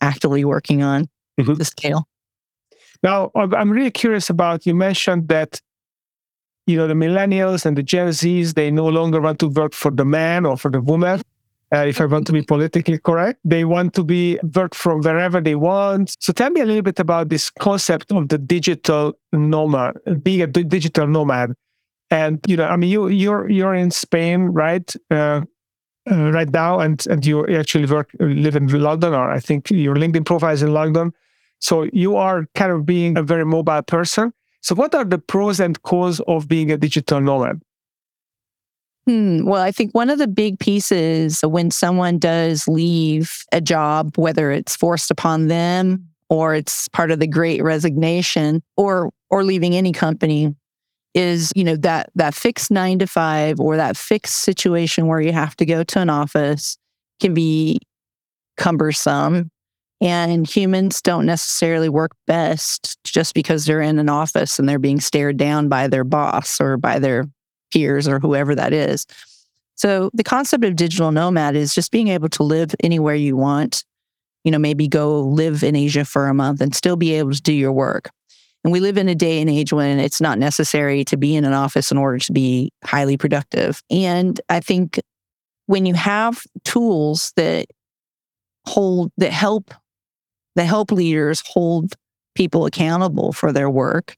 actively 0.00 0.44
working 0.44 0.82
on 0.82 1.08
mm-hmm. 1.40 1.54
to 1.54 1.64
scale. 1.64 2.06
Now, 3.02 3.30
I'm 3.34 3.70
really 3.70 3.90
curious 3.90 4.30
about 4.30 4.64
you 4.64 4.74
mentioned 4.74 5.28
that 5.28 5.60
you 6.66 6.76
know 6.76 6.86
the 6.86 6.94
millennials 6.94 7.66
and 7.66 7.76
the 7.76 7.82
Gen 7.82 8.08
Zs 8.08 8.54
they 8.54 8.70
no 8.70 8.86
longer 8.88 9.20
want 9.20 9.38
to 9.40 9.48
work 9.48 9.74
for 9.74 9.90
the 9.90 10.04
man 10.04 10.46
or 10.46 10.56
for 10.56 10.70
the 10.70 10.80
woman 10.80 11.20
uh, 11.72 11.84
if 11.86 12.00
I 12.00 12.06
want 12.06 12.26
to 12.26 12.32
be 12.32 12.42
politically 12.42 12.98
correct. 12.98 13.40
They 13.44 13.64
want 13.64 13.94
to 13.94 14.04
be 14.04 14.38
work 14.54 14.74
from 14.74 15.00
wherever 15.00 15.40
they 15.40 15.54
want. 15.54 16.16
So 16.20 16.32
tell 16.32 16.50
me 16.50 16.60
a 16.60 16.66
little 16.66 16.82
bit 16.82 17.00
about 17.00 17.30
this 17.30 17.50
concept 17.50 18.12
of 18.12 18.28
the 18.28 18.38
digital 18.38 19.14
nomad, 19.32 19.96
being 20.22 20.42
a 20.42 20.46
d- 20.46 20.64
digital 20.64 21.06
nomad. 21.06 21.54
And 22.10 22.40
you 22.46 22.56
know, 22.58 22.66
I 22.66 22.76
mean, 22.76 22.90
you 22.90 23.08
you're 23.08 23.48
you're 23.48 23.74
in 23.74 23.90
Spain, 23.90 24.42
right? 24.42 24.94
Uh, 25.10 25.42
uh, 26.10 26.32
right 26.32 26.50
now, 26.50 26.80
and 26.80 27.06
and 27.08 27.24
you 27.24 27.46
actually 27.56 27.86
work 27.86 28.10
live 28.18 28.56
in 28.56 28.66
London, 28.68 29.14
or 29.14 29.30
I 29.30 29.40
think 29.40 29.70
your 29.70 29.94
LinkedIn 29.94 30.26
profile 30.26 30.52
is 30.52 30.62
in 30.62 30.74
London. 30.74 31.12
So 31.60 31.88
you 31.92 32.16
are 32.16 32.46
kind 32.54 32.72
of 32.72 32.84
being 32.84 33.16
a 33.16 33.22
very 33.22 33.46
mobile 33.46 33.82
person. 33.82 34.32
So 34.62 34.74
what 34.76 34.94
are 34.94 35.04
the 35.04 35.18
pros 35.18 35.60
and 35.60 35.80
cons 35.82 36.20
of 36.20 36.48
being 36.48 36.70
a 36.70 36.76
digital 36.76 37.20
nomad? 37.20 37.60
Hmm. 39.06 39.44
Well, 39.44 39.60
I 39.60 39.72
think 39.72 39.92
one 39.92 40.10
of 40.10 40.18
the 40.18 40.28
big 40.28 40.60
pieces 40.60 41.40
when 41.42 41.72
someone 41.72 42.18
does 42.18 42.68
leave 42.68 43.44
a 43.50 43.60
job, 43.60 44.16
whether 44.16 44.52
it's 44.52 44.76
forced 44.76 45.10
upon 45.10 45.48
them 45.48 46.08
or 46.28 46.54
it's 46.54 46.86
part 46.88 47.10
of 47.10 47.18
the 47.18 47.26
great 47.26 47.62
resignation 47.62 48.62
or 48.76 49.10
or 49.28 49.42
leaving 49.42 49.74
any 49.74 49.92
company 49.92 50.54
is, 51.14 51.52
you 51.56 51.64
know, 51.64 51.76
that 51.76 52.10
that 52.14 52.34
fixed 52.34 52.70
9 52.70 53.00
to 53.00 53.06
5 53.08 53.58
or 53.58 53.76
that 53.76 53.96
fixed 53.96 54.38
situation 54.38 55.08
where 55.08 55.20
you 55.20 55.32
have 55.32 55.56
to 55.56 55.66
go 55.66 55.82
to 55.82 55.98
an 55.98 56.08
office 56.08 56.78
can 57.20 57.34
be 57.34 57.80
cumbersome 58.56 59.50
and 60.02 60.48
humans 60.48 61.00
don't 61.00 61.24
necessarily 61.24 61.88
work 61.88 62.10
best 62.26 62.98
just 63.04 63.34
because 63.34 63.64
they're 63.64 63.80
in 63.80 64.00
an 64.00 64.08
office 64.08 64.58
and 64.58 64.68
they're 64.68 64.80
being 64.80 64.98
stared 65.00 65.36
down 65.36 65.68
by 65.68 65.86
their 65.86 66.02
boss 66.02 66.60
or 66.60 66.76
by 66.76 66.98
their 66.98 67.26
peers 67.72 68.08
or 68.08 68.18
whoever 68.18 68.54
that 68.56 68.72
is. 68.72 69.06
So 69.76 70.10
the 70.12 70.24
concept 70.24 70.64
of 70.64 70.74
digital 70.74 71.12
nomad 71.12 71.54
is 71.54 71.72
just 71.72 71.92
being 71.92 72.08
able 72.08 72.28
to 72.30 72.42
live 72.42 72.74
anywhere 72.82 73.14
you 73.14 73.36
want. 73.36 73.84
You 74.42 74.50
know, 74.50 74.58
maybe 74.58 74.88
go 74.88 75.20
live 75.20 75.62
in 75.62 75.76
Asia 75.76 76.04
for 76.04 76.26
a 76.26 76.34
month 76.34 76.60
and 76.60 76.74
still 76.74 76.96
be 76.96 77.14
able 77.14 77.30
to 77.30 77.40
do 77.40 77.52
your 77.52 77.72
work. 77.72 78.10
And 78.64 78.72
we 78.72 78.80
live 78.80 78.98
in 78.98 79.08
a 79.08 79.14
day 79.14 79.40
and 79.40 79.48
age 79.48 79.72
when 79.72 80.00
it's 80.00 80.20
not 80.20 80.36
necessary 80.36 81.04
to 81.06 81.16
be 81.16 81.36
in 81.36 81.44
an 81.44 81.52
office 81.52 81.92
in 81.92 81.98
order 81.98 82.18
to 82.18 82.32
be 82.32 82.72
highly 82.84 83.16
productive. 83.16 83.80
And 83.88 84.40
I 84.48 84.58
think 84.58 85.00
when 85.66 85.86
you 85.86 85.94
have 85.94 86.42
tools 86.64 87.32
that 87.36 87.66
hold, 88.66 89.12
that 89.18 89.32
help 89.32 89.72
the 90.54 90.64
help 90.64 90.92
leaders 90.92 91.42
hold 91.46 91.94
people 92.34 92.66
accountable 92.66 93.32
for 93.32 93.52
their 93.52 93.70
work. 93.70 94.16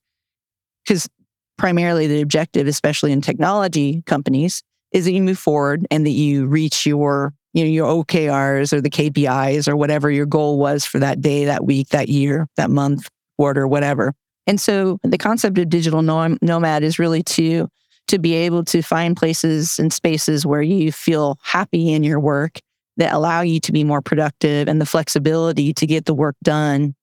Because 0.85 1.09
primarily 1.57 2.07
the 2.07 2.21
objective 2.21 2.67
especially 2.67 3.13
in 3.13 3.21
technology 3.21 4.03
companies 4.07 4.63
is 4.93 5.05
that 5.05 5.13
you 5.13 5.23
move 5.23 5.39
forward 5.39 5.87
and 5.91 6.07
that 6.07 6.11
you 6.11 6.47
reach 6.47 6.85
your 6.85 7.33
you 7.53 7.63
know 7.63 7.71
your 7.71 8.05
okrs 8.05 8.73
or 8.73 8.81
the 8.81 8.91
kpis 8.91 9.69
or 9.69 9.77
whatever 9.77 10.11
your 10.11 10.27
goal 10.27 10.59
was 10.59 10.85
for 10.85 10.99
that 10.99 11.21
day 11.21 11.45
that 11.45 11.65
week 11.65 11.89
that 11.91 12.09
year 12.09 12.49
that 12.57 12.71
month 12.71 13.09
quarter 13.37 13.67
whatever. 13.67 14.13
And 14.47 14.61
so 14.61 14.99
the 15.03 15.19
concept 15.19 15.59
of 15.59 15.69
digital 15.69 16.03
nomad 16.03 16.83
is 16.83 16.99
really 16.99 17.23
to 17.25 17.69
to 18.07 18.19
be 18.19 18.35
able 18.35 18.63
to 18.65 18.83
find 18.83 19.17
places 19.17 19.79
and 19.79 19.91
spaces 19.91 20.45
where 20.45 20.61
you 20.61 20.93
feel 20.93 21.39
happy 21.43 21.91
in 21.91 22.05
your 22.05 22.21
work 22.21 22.61
that 22.97 23.13
allow 23.13 23.41
you 23.41 23.61
to 23.61 23.73
be 23.73 23.85
more 23.85 24.03
productive 24.03 24.69
and 24.69 24.81
the 24.81 24.87
flexibility 24.87 25.73
to 25.75 25.87
get 25.87 26.05
the 26.05 26.15
work 26.15 26.37
done 26.43 26.95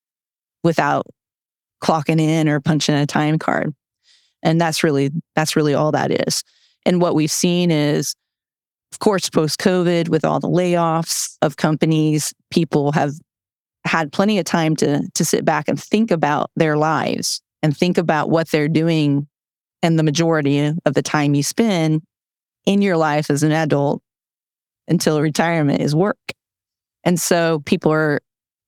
without 0.63 1.05
clocking 1.83 2.19
in 2.19 2.47
or 2.47 2.59
punching 2.59 2.95
a 2.95 3.05
time 3.05 3.37
card. 3.37 3.73
And 4.43 4.59
that's 4.59 4.83
really 4.83 5.11
that's 5.35 5.55
really 5.55 5.73
all 5.73 5.91
that 5.91 6.27
is. 6.27 6.43
And 6.85 7.01
what 7.01 7.15
we've 7.15 7.31
seen 7.31 7.71
is 7.71 8.15
of 8.91 8.99
course 8.99 9.29
post 9.29 9.59
COVID 9.59 10.09
with 10.09 10.25
all 10.25 10.39
the 10.39 10.47
layoffs 10.47 11.37
of 11.41 11.57
companies, 11.57 12.33
people 12.49 12.91
have 12.91 13.13
had 13.85 14.11
plenty 14.11 14.39
of 14.39 14.45
time 14.45 14.75
to 14.77 15.07
to 15.13 15.25
sit 15.25 15.43
back 15.43 15.67
and 15.67 15.81
think 15.81 16.11
about 16.11 16.51
their 16.55 16.77
lives 16.77 17.41
and 17.63 17.75
think 17.75 17.97
about 17.97 18.29
what 18.29 18.49
they're 18.51 18.67
doing 18.67 19.27
and 19.83 19.97
the 19.97 20.03
majority 20.03 20.59
of 20.85 20.93
the 20.93 21.01
time 21.01 21.33
you 21.33 21.43
spend 21.43 22.01
in 22.65 22.81
your 22.81 22.97
life 22.97 23.29
as 23.29 23.43
an 23.43 23.51
adult 23.51 24.01
until 24.87 25.21
retirement 25.21 25.81
is 25.81 25.95
work. 25.95 26.17
And 27.03 27.19
so 27.19 27.59
people 27.65 27.91
are, 27.91 28.21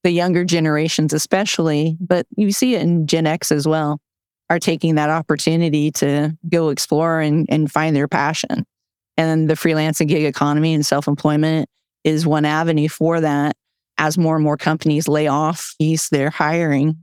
the 0.04 0.12
younger 0.12 0.44
generations 0.44 1.14
especially, 1.14 1.98
but 2.02 2.26
you 2.36 2.52
see 2.52 2.76
it 2.76 2.82
in 2.82 3.08
Gen 3.08 3.26
X 3.26 3.52
as 3.52 3.66
well, 3.66 4.02
are 4.50 4.60
taking 4.60 4.96
that 4.96 5.10
opportunity 5.10 5.92
to 5.92 6.38
go 6.50 6.70
explore 6.70 7.22
and, 7.22 7.46
and 7.50 7.72
find 7.72 7.96
their 7.96 8.08
passion. 8.10 8.66
And 9.16 9.50
the 9.50 9.56
freelance 9.56 10.02
and 10.02 10.10
gig 10.10 10.26
economy 10.26 10.74
and 10.74 10.86
self 10.86 11.08
employment 11.08 11.70
is 12.04 12.28
one 12.28 12.46
avenue 12.46 12.90
for 12.90 13.22
that. 13.22 13.56
As 13.98 14.18
more 14.18 14.36
and 14.36 14.44
more 14.44 14.58
companies 14.58 15.08
lay 15.08 15.28
off, 15.28 15.76
these 15.80 16.10
they're 16.10 16.32
hiring 16.32 16.98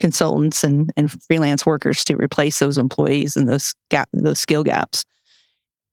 consultants 0.00 0.64
and, 0.64 0.92
and 0.96 1.10
freelance 1.22 1.64
workers 1.64 2.04
to 2.04 2.16
replace 2.16 2.58
those 2.58 2.76
employees 2.76 3.36
and 3.36 3.48
those 3.48 3.72
gap 3.90 4.08
those 4.12 4.40
skill 4.40 4.64
gaps. 4.64 5.04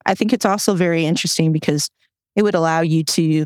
I 0.05 0.15
think 0.15 0.33
it's 0.33 0.45
also 0.45 0.73
very 0.73 1.05
interesting 1.05 1.51
because 1.51 1.89
it 2.35 2.43
would 2.43 2.55
allow 2.55 2.81
you 2.81 3.03
to 3.03 3.45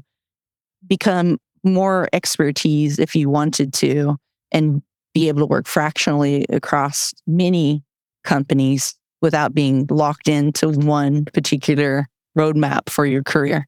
become 0.88 1.40
more 1.64 2.08
expertise 2.14 3.00
if 3.00 3.16
you 3.16 3.30
wanted 3.30 3.74
to 3.74 4.18
and 4.52 4.82
be 5.14 5.28
able 5.28 5.40
to 5.40 5.46
work 5.46 5.68
fractionally 5.68 6.46
across 6.50 7.14
many 7.26 7.84
companies 8.24 8.96
without 9.22 9.54
being 9.54 9.88
locked 9.90 10.28
into 10.28 10.70
one 10.70 11.26
particular 11.26 12.08
roadmap 12.38 12.90
for 12.90 13.06
your 13.06 13.24
career. 13.24 13.68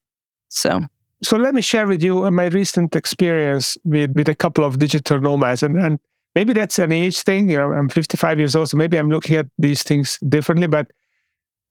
So 0.49 0.81
so 1.23 1.35
let 1.35 1.55
me 1.55 1.61
share 1.61 1.87
with 1.87 2.03
you 2.03 2.29
my 2.29 2.45
recent 2.45 2.95
experience 2.95 3.75
with, 3.83 4.11
with 4.15 4.29
a 4.29 4.35
couple 4.35 4.63
of 4.63 4.77
digital 4.77 5.19
nomads 5.19 5.63
and, 5.63 5.75
and 5.77 5.99
maybe 6.35 6.53
that's 6.53 6.77
an 6.77 6.91
age 6.91 7.21
thing. 7.23 7.49
You 7.49 7.57
know, 7.57 7.73
I'm 7.73 7.89
55 7.89 8.37
years 8.37 8.55
old, 8.55 8.69
so 8.69 8.77
maybe 8.77 8.97
I'm 8.97 9.09
looking 9.09 9.35
at 9.35 9.47
these 9.57 9.81
things 9.81 10.19
differently. 10.29 10.67
But 10.67 10.91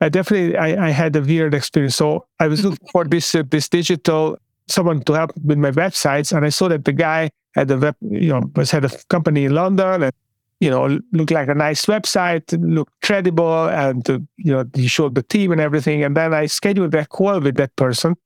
I 0.01 0.09
definitely 0.09 0.57
I, 0.57 0.89
I 0.89 0.91
had 0.91 1.17
a 1.17 1.23
weird 1.23 1.55
experience. 1.55 1.97
So 1.97 2.27
I 2.39 2.49
was 2.49 2.65
looking 2.65 2.87
for 2.93 3.05
this 3.15 3.35
uh, 3.35 3.43
this 3.49 3.69
digital 3.69 4.39
someone 4.69 5.01
to 5.01 5.13
help 5.13 5.33
with 5.45 5.59
my 5.59 5.71
websites, 5.71 6.37
and 6.37 6.45
I 6.45 6.49
saw 6.49 6.69
that 6.69 6.85
the 6.85 6.93
guy 6.93 7.31
had 7.55 7.71
a 7.71 7.79
web, 7.79 7.97
you 8.01 8.29
know, 8.29 8.51
was 8.57 8.71
had 8.71 8.85
a 8.85 8.91
company 9.09 9.45
in 9.45 9.55
London, 9.55 10.03
and 10.03 10.13
you 10.61 10.71
know, 10.71 10.99
looked 11.13 11.31
like 11.31 11.49
a 11.49 11.55
nice 11.55 11.87
website, 11.87 12.45
looked 12.61 12.93
credible, 13.03 13.69
and 13.69 14.09
uh, 14.11 14.19
you 14.37 14.53
know, 14.53 14.65
he 14.75 14.87
showed 14.87 15.15
the 15.15 15.23
team 15.23 15.53
and 15.53 15.61
everything. 15.61 16.03
And 16.03 16.17
then 16.17 16.35
I 16.35 16.47
scheduled 16.47 16.95
a 16.95 17.07
call 17.07 17.41
with 17.41 17.57
that 17.57 17.75
person, 17.77 18.17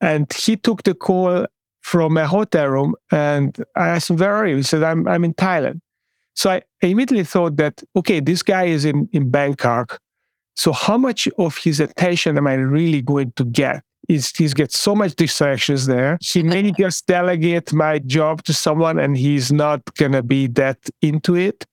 and 0.00 0.30
he 0.32 0.56
took 0.56 0.82
the 0.82 0.94
call 0.94 1.46
from 1.80 2.16
a 2.16 2.26
hotel 2.26 2.68
room, 2.68 2.94
and 3.10 3.56
I 3.76 3.88
asked 3.88 4.10
him, 4.10 4.16
"Where 4.16 4.34
are 4.34 4.46
you?" 4.46 4.56
He 4.56 4.62
said, 4.62 4.82
"I'm 4.82 5.06
I'm 5.08 5.24
in 5.24 5.34
Thailand." 5.34 5.80
So 6.34 6.50
I 6.50 6.62
immediately 6.82 7.24
thought 7.24 7.56
that 7.56 7.82
okay, 7.96 8.20
this 8.20 8.42
guy 8.42 8.64
is 8.64 8.84
in 8.84 9.08
in 9.12 9.30
Bangkok 9.30 10.00
so 10.54 10.72
how 10.72 10.96
much 10.96 11.28
of 11.38 11.56
his 11.58 11.80
attention 11.80 12.38
am 12.38 12.46
I 12.46 12.54
really 12.54 13.02
going 13.02 13.32
to 13.36 13.44
get? 13.44 13.82
Is 14.08 14.32
he's 14.36 14.52
get 14.52 14.70
so 14.70 14.94
much 14.94 15.14
distractions 15.14 15.86
there. 15.86 16.18
He 16.20 16.42
may 16.42 16.72
just 16.78 17.06
delegate 17.06 17.72
my 17.72 17.98
job 18.00 18.42
to 18.44 18.52
someone 18.52 18.98
and 18.98 19.16
he's 19.16 19.50
not 19.50 19.82
gonna 19.94 20.22
be 20.22 20.46
that 20.48 20.78
into 21.00 21.36
it. 21.36 21.64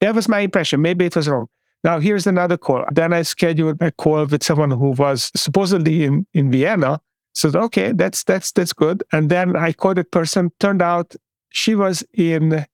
That 0.00 0.14
was 0.14 0.28
my 0.28 0.40
impression. 0.40 0.82
Maybe 0.82 1.06
it 1.06 1.14
was 1.14 1.28
wrong. 1.28 1.46
Now 1.84 2.00
here's 2.00 2.26
another 2.26 2.58
call. 2.58 2.84
Then 2.92 3.12
I 3.12 3.22
scheduled 3.22 3.80
a 3.80 3.92
call 3.92 4.26
with 4.26 4.42
someone 4.42 4.72
who 4.72 4.90
was 4.90 5.30
supposedly 5.36 6.04
in, 6.04 6.26
in 6.34 6.50
Vienna. 6.50 7.00
So 7.34 7.50
okay, 7.54 7.92
that's 7.92 8.24
that's 8.24 8.50
that's 8.52 8.72
good. 8.72 9.04
And 9.12 9.30
then 9.30 9.56
I 9.56 9.72
called 9.72 9.96
that 9.96 10.10
person. 10.10 10.50
Turned 10.58 10.82
out 10.82 11.14
she 11.50 11.74
was 11.74 12.02
in 12.12 12.66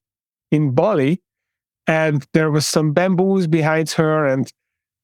in 0.51 0.71
Bali, 0.71 1.21
and 1.85 2.25
there 2.33 2.49
was 2.49 2.65
some 2.65 2.93
bamboos 2.93 3.47
behind 3.47 3.91
her, 3.91 4.25
and 4.25 4.51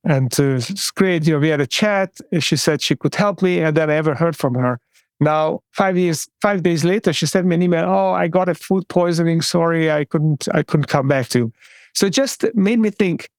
and 0.03 0.37
uh, 0.39 0.55
it's 0.55 0.91
great. 0.91 1.25
You 1.25 1.33
know, 1.33 1.39
we 1.39 1.49
had 1.49 1.61
a 1.61 1.67
chat. 1.67 2.17
She 2.39 2.57
said 2.57 2.81
she 2.81 2.95
could 2.95 3.15
help 3.15 3.41
me, 3.41 3.59
and 3.59 3.75
then 3.75 3.89
I 3.89 3.95
ever 3.95 4.15
heard 4.15 4.35
from 4.35 4.55
her. 4.55 4.79
Now, 5.19 5.61
five 5.71 5.97
years, 5.97 6.27
five 6.41 6.63
days 6.63 6.83
later, 6.83 7.13
she 7.13 7.25
sent 7.25 7.47
me 7.47 7.55
an 7.55 7.61
email. 7.61 7.85
Oh, 7.85 8.11
I 8.11 8.27
got 8.27 8.49
a 8.49 8.55
food 8.55 8.87
poisoning. 8.89 9.41
Sorry, 9.41 9.91
I 9.91 10.03
couldn't, 10.03 10.47
I 10.53 10.63
couldn't 10.63 10.87
come 10.87 11.07
back 11.07 11.29
to. 11.29 11.51
So 11.93 12.07
it 12.07 12.13
just 12.13 12.43
made 12.53 12.79
me 12.79 12.89
think. 12.89 13.29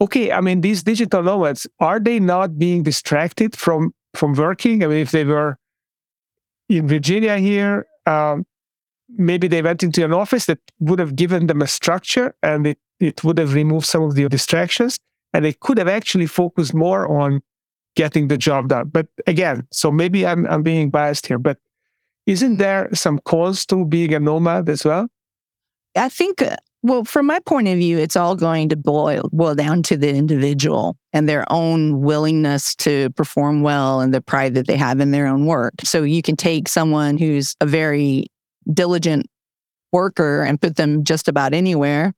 Okay, 0.00 0.30
I 0.30 0.40
mean, 0.40 0.60
these 0.60 0.82
digital 0.82 1.22
nomads 1.22 1.66
are 1.80 1.98
they 1.98 2.20
not 2.20 2.58
being 2.58 2.82
distracted 2.82 3.56
from 3.56 3.94
from 4.14 4.34
working? 4.34 4.82
I 4.82 4.86
mean, 4.88 4.98
if 4.98 5.10
they 5.10 5.24
were 5.24 5.58
in 6.68 6.86
Virginia 6.88 7.38
here, 7.38 7.86
um, 8.06 8.46
maybe 9.08 9.48
they 9.48 9.62
went 9.62 9.82
into 9.82 10.04
an 10.04 10.12
office 10.12 10.46
that 10.46 10.58
would 10.80 10.98
have 10.98 11.16
given 11.16 11.46
them 11.46 11.62
a 11.62 11.66
structure 11.66 12.34
and 12.42 12.66
it, 12.66 12.78
it 13.00 13.24
would 13.24 13.38
have 13.38 13.54
removed 13.54 13.86
some 13.86 14.02
of 14.02 14.14
the 14.14 14.28
distractions 14.28 14.98
and 15.32 15.44
they 15.44 15.52
could 15.52 15.78
have 15.78 15.88
actually 15.88 16.26
focused 16.26 16.74
more 16.74 17.08
on 17.20 17.40
getting 17.96 18.28
the 18.28 18.38
job 18.38 18.68
done. 18.68 18.88
But 18.88 19.08
again, 19.26 19.66
so 19.72 19.90
maybe 19.90 20.26
I'm 20.26 20.46
I'm 20.46 20.62
being 20.62 20.90
biased 20.90 21.26
here, 21.26 21.38
but 21.38 21.58
isn't 22.26 22.58
there 22.58 22.88
some 22.94 23.18
cause 23.20 23.66
to 23.66 23.84
being 23.84 24.14
a 24.14 24.20
nomad 24.20 24.68
as 24.68 24.84
well? 24.84 25.08
I 25.96 26.08
think, 26.08 26.42
uh, 26.42 26.56
well, 26.82 27.04
from 27.04 27.26
my 27.26 27.40
point 27.40 27.66
of 27.66 27.76
view, 27.76 27.98
it's 27.98 28.16
all 28.16 28.36
going 28.36 28.68
to 28.68 28.76
boil 28.76 29.28
boil 29.32 29.54
down 29.54 29.82
to 29.84 29.96
the 29.96 30.10
individual 30.10 30.96
and 31.12 31.28
their 31.28 31.50
own 31.50 32.00
willingness 32.00 32.74
to 32.76 33.10
perform 33.10 33.62
well 33.62 34.00
and 34.00 34.14
the 34.14 34.20
pride 34.20 34.54
that 34.54 34.66
they 34.66 34.76
have 34.76 35.00
in 35.00 35.10
their 35.10 35.26
own 35.26 35.46
work. 35.46 35.74
So 35.82 36.02
you 36.02 36.22
can 36.22 36.36
take 36.36 36.68
someone 36.68 37.18
who's 37.18 37.56
a 37.60 37.66
very 37.66 38.26
diligent 38.72 39.26
worker 39.92 40.42
and 40.42 40.60
put 40.60 40.76
them 40.76 41.02
just 41.02 41.28
about 41.28 41.54
anywhere, 41.54 42.12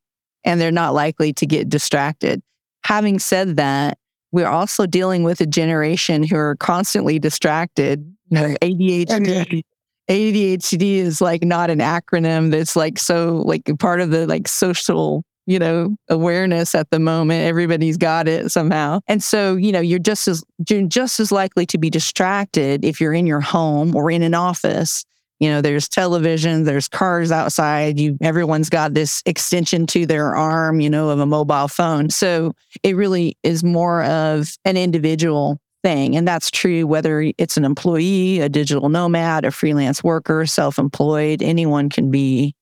and 0.44 0.60
they're 0.60 0.72
not 0.72 0.92
likely 0.92 1.32
to 1.34 1.46
get 1.46 1.68
distracted. 1.68 2.42
Having 2.84 3.18
said 3.20 3.56
that, 3.56 3.98
we're 4.32 4.48
also 4.48 4.86
dealing 4.86 5.22
with 5.22 5.40
a 5.40 5.46
generation 5.46 6.22
who 6.22 6.36
are 6.36 6.56
constantly 6.56 7.18
distracted. 7.18 8.04
You 8.30 8.40
know, 8.40 8.54
ADHD, 8.62 9.62
ADHD 10.08 10.96
is 10.96 11.20
like 11.20 11.42
not 11.42 11.70
an 11.70 11.80
acronym 11.80 12.50
that's 12.50 12.76
like 12.76 12.98
so 12.98 13.42
like 13.44 13.70
part 13.78 14.00
of 14.00 14.10
the 14.10 14.26
like 14.26 14.48
social 14.48 15.24
you 15.50 15.58
know, 15.58 15.96
awareness 16.08 16.76
at 16.76 16.90
the 16.90 17.00
moment. 17.00 17.44
Everybody's 17.44 17.96
got 17.96 18.28
it 18.28 18.52
somehow. 18.52 19.00
And 19.08 19.20
so, 19.20 19.56
you 19.56 19.72
know, 19.72 19.80
you're 19.80 19.98
just 19.98 20.28
as 20.28 20.44
you're 20.68 20.86
just 20.86 21.18
as 21.18 21.32
likely 21.32 21.66
to 21.66 21.78
be 21.78 21.90
distracted 21.90 22.84
if 22.84 23.00
you're 23.00 23.12
in 23.12 23.26
your 23.26 23.40
home 23.40 23.96
or 23.96 24.12
in 24.12 24.22
an 24.22 24.32
office. 24.32 25.04
You 25.40 25.48
know, 25.48 25.62
there's 25.62 25.88
television, 25.88 26.64
there's 26.64 26.86
cars 26.86 27.32
outside. 27.32 27.98
You 27.98 28.18
everyone's 28.20 28.68
got 28.68 28.94
this 28.94 29.22
extension 29.24 29.86
to 29.88 30.06
their 30.06 30.36
arm, 30.36 30.80
you 30.80 30.90
know, 30.90 31.08
of 31.08 31.18
a 31.18 31.26
mobile 31.26 31.68
phone. 31.68 32.10
So 32.10 32.52
it 32.82 32.94
really 32.94 33.36
is 33.42 33.64
more 33.64 34.04
of 34.04 34.52
an 34.66 34.76
individual 34.76 35.58
thing. 35.82 36.14
And 36.14 36.28
that's 36.28 36.50
true 36.50 36.86
whether 36.86 37.32
it's 37.38 37.56
an 37.56 37.64
employee, 37.64 38.40
a 38.40 38.48
digital 38.50 38.90
nomad, 38.90 39.46
a 39.46 39.50
freelance 39.50 40.04
worker, 40.04 40.44
self 40.46 40.78
employed, 40.78 41.42
anyone 41.42 41.88
can 41.88 42.10
be 42.10 42.54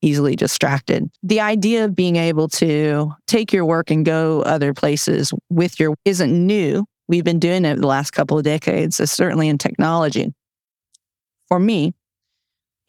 easily 0.00 0.36
distracted. 0.36 1.10
The 1.22 1.40
idea 1.40 1.84
of 1.84 1.94
being 1.94 2.16
able 2.16 2.48
to 2.48 3.12
take 3.26 3.52
your 3.52 3.64
work 3.64 3.90
and 3.90 4.04
go 4.04 4.42
other 4.42 4.74
places 4.74 5.32
with 5.48 5.78
your 5.78 5.94
isn't 6.04 6.32
new. 6.32 6.84
We've 7.08 7.24
been 7.24 7.38
doing 7.38 7.64
it 7.64 7.80
the 7.80 7.86
last 7.86 8.10
couple 8.12 8.38
of 8.38 8.44
decades, 8.44 8.96
certainly 9.10 9.48
in 9.48 9.58
technology. 9.58 10.32
For 11.48 11.58
me, 11.58 11.94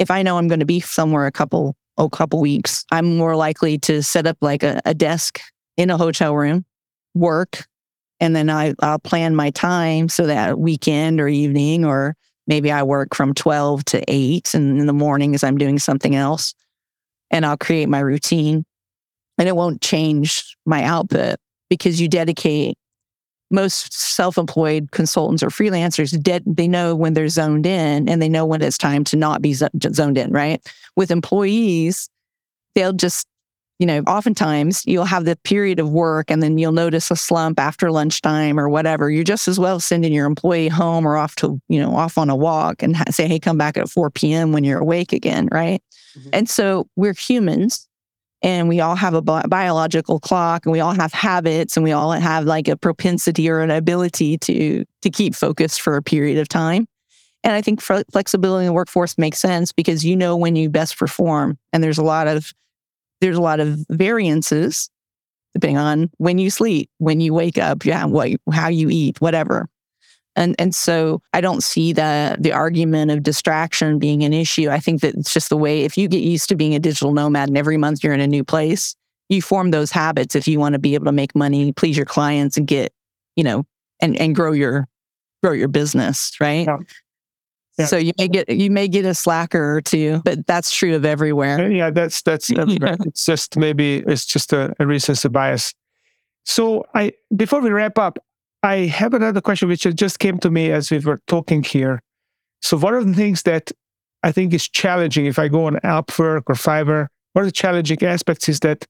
if 0.03 0.11
I 0.11 0.21
know 0.21 0.37
I'm 0.37 0.49
going 0.49 0.59
to 0.59 0.65
be 0.65 0.81
somewhere 0.81 1.25
a 1.25 1.31
couple 1.31 1.75
a 1.97 2.09
couple 2.09 2.41
weeks, 2.41 2.85
I'm 2.91 3.17
more 3.17 3.35
likely 3.35 3.77
to 3.79 4.03
set 4.03 4.27
up 4.27 4.37
like 4.41 4.63
a, 4.63 4.81
a 4.83 4.93
desk 4.93 5.39
in 5.77 5.89
a 5.89 5.97
hotel 5.97 6.35
room, 6.35 6.65
work, 7.15 7.65
and 8.19 8.35
then 8.35 8.49
I, 8.49 8.73
I'll 8.81 8.99
plan 8.99 9.35
my 9.35 9.51
time 9.51 10.09
so 10.09 10.25
that 10.27 10.59
weekend 10.59 11.21
or 11.21 11.27
evening, 11.27 11.85
or 11.85 12.15
maybe 12.47 12.71
I 12.71 12.83
work 12.83 13.15
from 13.15 13.33
12 13.33 13.85
to 13.85 14.03
8 14.07 14.53
and 14.53 14.79
in 14.79 14.87
the 14.87 14.93
morning 14.93 15.35
as 15.35 15.43
I'm 15.43 15.57
doing 15.57 15.79
something 15.79 16.15
else 16.15 16.53
and 17.31 17.45
I'll 17.45 17.57
create 17.57 17.87
my 17.87 17.99
routine. 17.99 18.65
And 19.37 19.47
it 19.47 19.55
won't 19.55 19.81
change 19.81 20.57
my 20.65 20.83
output 20.83 21.37
because 21.69 22.01
you 22.01 22.07
dedicate 22.07 22.77
most 23.53 23.93
self-employed 23.93 24.89
consultants 24.91 25.43
or 25.43 25.47
freelancers 25.47 26.43
they 26.45 26.67
know 26.67 26.95
when 26.95 27.13
they're 27.13 27.29
zoned 27.29 27.65
in 27.65 28.09
and 28.09 28.21
they 28.21 28.27
know 28.27 28.45
when 28.45 28.61
it's 28.61 28.77
time 28.77 29.03
to 29.03 29.15
not 29.15 29.41
be 29.41 29.53
zo- 29.53 29.69
zoned 29.91 30.17
in 30.17 30.31
right? 30.31 30.61
With 30.95 31.11
employees 31.11 32.09
they'll 32.75 32.93
just 32.93 33.27
you 33.79 33.85
know 33.85 33.99
oftentimes 34.01 34.83
you'll 34.85 35.05
have 35.05 35.25
the 35.25 35.35
period 35.37 35.79
of 35.79 35.89
work 35.89 36.31
and 36.31 36.41
then 36.41 36.57
you'll 36.57 36.71
notice 36.71 37.11
a 37.11 37.15
slump 37.15 37.59
after 37.59 37.91
lunchtime 37.91 38.59
or 38.59 38.67
whatever. 38.67 39.09
You're 39.09 39.23
just 39.23 39.47
as 39.47 39.59
well 39.59 39.79
sending 39.79 40.13
your 40.13 40.25
employee 40.25 40.67
home 40.67 41.07
or 41.07 41.15
off 41.15 41.35
to 41.37 41.61
you 41.69 41.79
know 41.79 41.95
off 41.95 42.17
on 42.17 42.29
a 42.29 42.35
walk 42.35 42.81
and 42.81 42.97
say 43.13 43.27
hey 43.27 43.39
come 43.39 43.57
back 43.57 43.77
at 43.77 43.89
4 43.89 44.09
p.m 44.09 44.51
when 44.51 44.63
you're 44.63 44.79
awake 44.79 45.13
again 45.13 45.47
right? 45.51 45.81
Mm-hmm. 46.17 46.29
And 46.33 46.49
so 46.49 46.87
we're 46.95 47.13
humans 47.13 47.87
and 48.43 48.67
we 48.67 48.81
all 48.81 48.95
have 48.95 49.13
a 49.13 49.21
bi- 49.21 49.47
biological 49.47 50.19
clock 50.19 50.65
and 50.65 50.73
we 50.73 50.81
all 50.81 50.93
have 50.93 51.13
habits 51.13 51.77
and 51.77 51.83
we 51.83 51.93
all 51.93 52.11
have 52.11 52.43
like 52.45 52.67
a 52.67 52.75
propensity 52.75 53.49
or 53.49 53.61
an 53.61 53.71
ability 53.71 54.37
to 54.39 54.85
to 55.01 55.09
keep 55.09 55.33
focused 55.33 55.81
for 55.81 55.95
a 55.95 56.03
period 56.03 56.37
of 56.37 56.47
time. 56.49 56.85
And 57.45 57.53
I 57.53 57.61
think 57.61 57.81
flexibility 57.81 58.65
in 58.65 58.67
the 58.67 58.73
workforce 58.73 59.17
makes 59.17 59.39
sense 59.39 59.71
because 59.71 60.05
you 60.05 60.15
know 60.15 60.37
when 60.37 60.55
you 60.55 60.69
best 60.69 60.97
perform 60.97 61.57
and 61.71 61.83
there's 61.83 61.97
a 61.97 62.03
lot 62.03 62.27
of 62.27 62.51
there's 63.21 63.37
a 63.37 63.41
lot 63.41 63.59
of 63.59 63.79
variances 63.89 64.89
depending 65.53 65.77
on 65.77 66.09
when 66.17 66.39
you 66.39 66.49
sleep, 66.49 66.89
when 66.97 67.21
you 67.21 67.33
wake 67.33 67.57
up, 67.57 67.85
yeah, 67.85 68.05
what 68.05 68.31
how 68.51 68.67
you 68.67 68.89
eat, 68.89 69.21
whatever. 69.21 69.69
And 70.35 70.55
and 70.57 70.73
so 70.73 71.21
I 71.33 71.41
don't 71.41 71.61
see 71.61 71.93
the 71.93 72.37
the 72.39 72.51
argument 72.51 73.11
of 73.11 73.23
distraction 73.23 73.99
being 73.99 74.23
an 74.23 74.33
issue. 74.33 74.69
I 74.69 74.79
think 74.79 75.01
that 75.01 75.15
it's 75.15 75.33
just 75.33 75.49
the 75.49 75.57
way 75.57 75.83
if 75.83 75.97
you 75.97 76.07
get 76.07 76.23
used 76.23 76.49
to 76.49 76.55
being 76.55 76.73
a 76.73 76.79
digital 76.79 77.13
nomad 77.13 77.49
and 77.49 77.57
every 77.57 77.77
month 77.77 78.03
you're 78.03 78.13
in 78.13 78.19
a 78.19 78.27
new 78.27 78.43
place, 78.43 78.95
you 79.29 79.41
form 79.41 79.71
those 79.71 79.91
habits 79.91 80.35
if 80.35 80.47
you 80.47 80.59
want 80.59 80.73
to 80.73 80.79
be 80.79 80.95
able 80.95 81.05
to 81.05 81.11
make 81.11 81.35
money, 81.35 81.71
please 81.71 81.95
your 81.95 82.05
clients 82.05 82.57
and 82.57 82.67
get, 82.67 82.93
you 83.35 83.43
know, 83.43 83.65
and 84.01 84.19
and 84.19 84.35
grow 84.35 84.51
your 84.51 84.87
grow 85.43 85.51
your 85.51 85.67
business, 85.67 86.31
right? 86.39 86.65
Yeah. 86.65 86.77
Yeah. 87.77 87.85
So 87.87 87.97
you 87.97 88.13
may 88.19 88.27
get 88.27 88.49
you 88.49 88.69
may 88.69 88.87
get 88.87 89.03
a 89.05 89.15
slacker 89.15 89.75
or 89.75 89.81
two, 89.81 90.21
but 90.23 90.45
that's 90.45 90.71
true 90.71 90.95
of 90.95 91.05
everywhere. 91.05 91.59
Uh, 91.59 91.69
yeah, 91.69 91.89
that's 91.89 92.21
that's, 92.21 92.49
it's 92.53 93.25
just 93.25 93.57
maybe 93.57 93.97
it's 94.05 94.25
just 94.25 94.53
a, 94.53 94.75
a 94.79 94.85
recency 94.85 95.27
bias. 95.27 95.73
So 96.45 96.85
I 96.93 97.13
before 97.35 97.61
we 97.61 97.71
wrap 97.71 97.97
up, 97.97 98.19
I 98.63 98.85
have 98.85 99.13
another 99.13 99.41
question 99.41 99.67
which 99.67 99.81
just 99.81 100.19
came 100.19 100.39
to 100.39 100.49
me 100.49 100.71
as 100.71 100.89
we 100.89 100.99
were 100.99 101.19
talking 101.27 101.63
here. 101.63 102.01
So, 102.61 102.77
one 102.77 102.93
of 102.93 103.05
the 103.05 103.13
things 103.13 103.43
that 103.43 103.73
I 104.23 104.31
think 104.31 104.53
is 104.53 104.69
challenging 104.69 105.25
if 105.25 105.37
I 105.37 105.49
go 105.49 105.65
on 105.65 105.75
Upwork 105.83 106.43
or 106.47 106.55
Fiverr, 106.55 107.07
one 107.33 107.43
of 107.43 107.47
the 107.47 107.51
challenging 107.51 108.01
aspects 108.03 108.47
is 108.47 108.61
that 108.61 108.87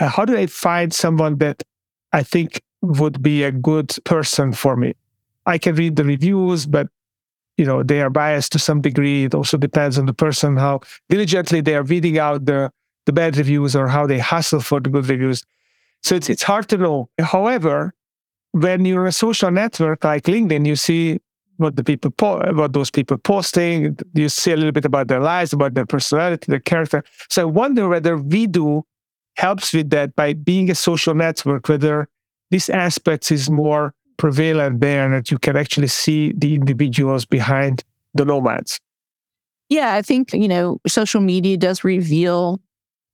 uh, 0.00 0.08
how 0.08 0.24
do 0.24 0.36
I 0.36 0.46
find 0.46 0.92
someone 0.92 1.38
that 1.38 1.62
I 2.12 2.24
think 2.24 2.60
would 2.80 3.22
be 3.22 3.44
a 3.44 3.52
good 3.52 3.94
person 4.04 4.52
for 4.52 4.76
me? 4.76 4.94
I 5.46 5.58
can 5.58 5.76
read 5.76 5.94
the 5.94 6.04
reviews, 6.04 6.66
but 6.66 6.88
you 7.56 7.64
know 7.64 7.84
they 7.84 8.02
are 8.02 8.10
biased 8.10 8.50
to 8.52 8.58
some 8.58 8.80
degree. 8.80 9.24
It 9.24 9.34
also 9.34 9.56
depends 9.58 9.96
on 9.96 10.06
the 10.06 10.14
person 10.14 10.56
how 10.56 10.80
diligently 11.08 11.60
they 11.60 11.76
are 11.76 11.84
weeding 11.84 12.18
out 12.18 12.46
the 12.46 12.72
the 13.06 13.12
bad 13.12 13.36
reviews 13.36 13.76
or 13.76 13.86
how 13.86 14.08
they 14.08 14.18
hustle 14.18 14.60
for 14.60 14.80
the 14.80 14.90
good 14.90 15.06
reviews. 15.08 15.44
So 16.02 16.16
it's 16.16 16.28
it's 16.28 16.42
hard 16.42 16.68
to 16.70 16.78
know. 16.78 17.10
However, 17.20 17.94
when 18.52 18.84
you're 18.84 19.06
a 19.06 19.12
social 19.12 19.50
network 19.50 20.04
like 20.04 20.24
LinkedIn, 20.24 20.66
you 20.66 20.76
see 20.76 21.18
what 21.56 21.76
the 21.76 21.84
people 21.84 22.10
po- 22.10 22.52
what 22.52 22.72
those 22.72 22.90
people 22.90 23.18
posting. 23.18 23.96
You 24.14 24.28
see 24.28 24.52
a 24.52 24.56
little 24.56 24.72
bit 24.72 24.84
about 24.84 25.08
their 25.08 25.20
lives, 25.20 25.52
about 25.52 25.74
their 25.74 25.86
personality, 25.86 26.46
their 26.48 26.60
character. 26.60 27.02
So 27.28 27.42
I 27.42 27.44
wonder 27.46 27.88
whether 27.88 28.16
WeDo 28.16 28.82
helps 29.36 29.72
with 29.72 29.90
that 29.90 30.14
by 30.14 30.34
being 30.34 30.70
a 30.70 30.74
social 30.74 31.14
network, 31.14 31.68
whether 31.68 32.08
this 32.50 32.68
aspect 32.68 33.32
is 33.32 33.50
more 33.50 33.94
prevalent 34.18 34.80
there 34.80 35.04
and 35.04 35.14
that 35.14 35.30
you 35.30 35.38
can 35.38 35.56
actually 35.56 35.88
see 35.88 36.32
the 36.36 36.54
individuals 36.54 37.24
behind 37.24 37.82
the 38.14 38.24
nomads. 38.24 38.78
Yeah, 39.68 39.94
I 39.94 40.02
think, 40.02 40.34
you 40.34 40.48
know, 40.48 40.78
social 40.86 41.22
media 41.22 41.56
does 41.56 41.82
reveal 41.82 42.60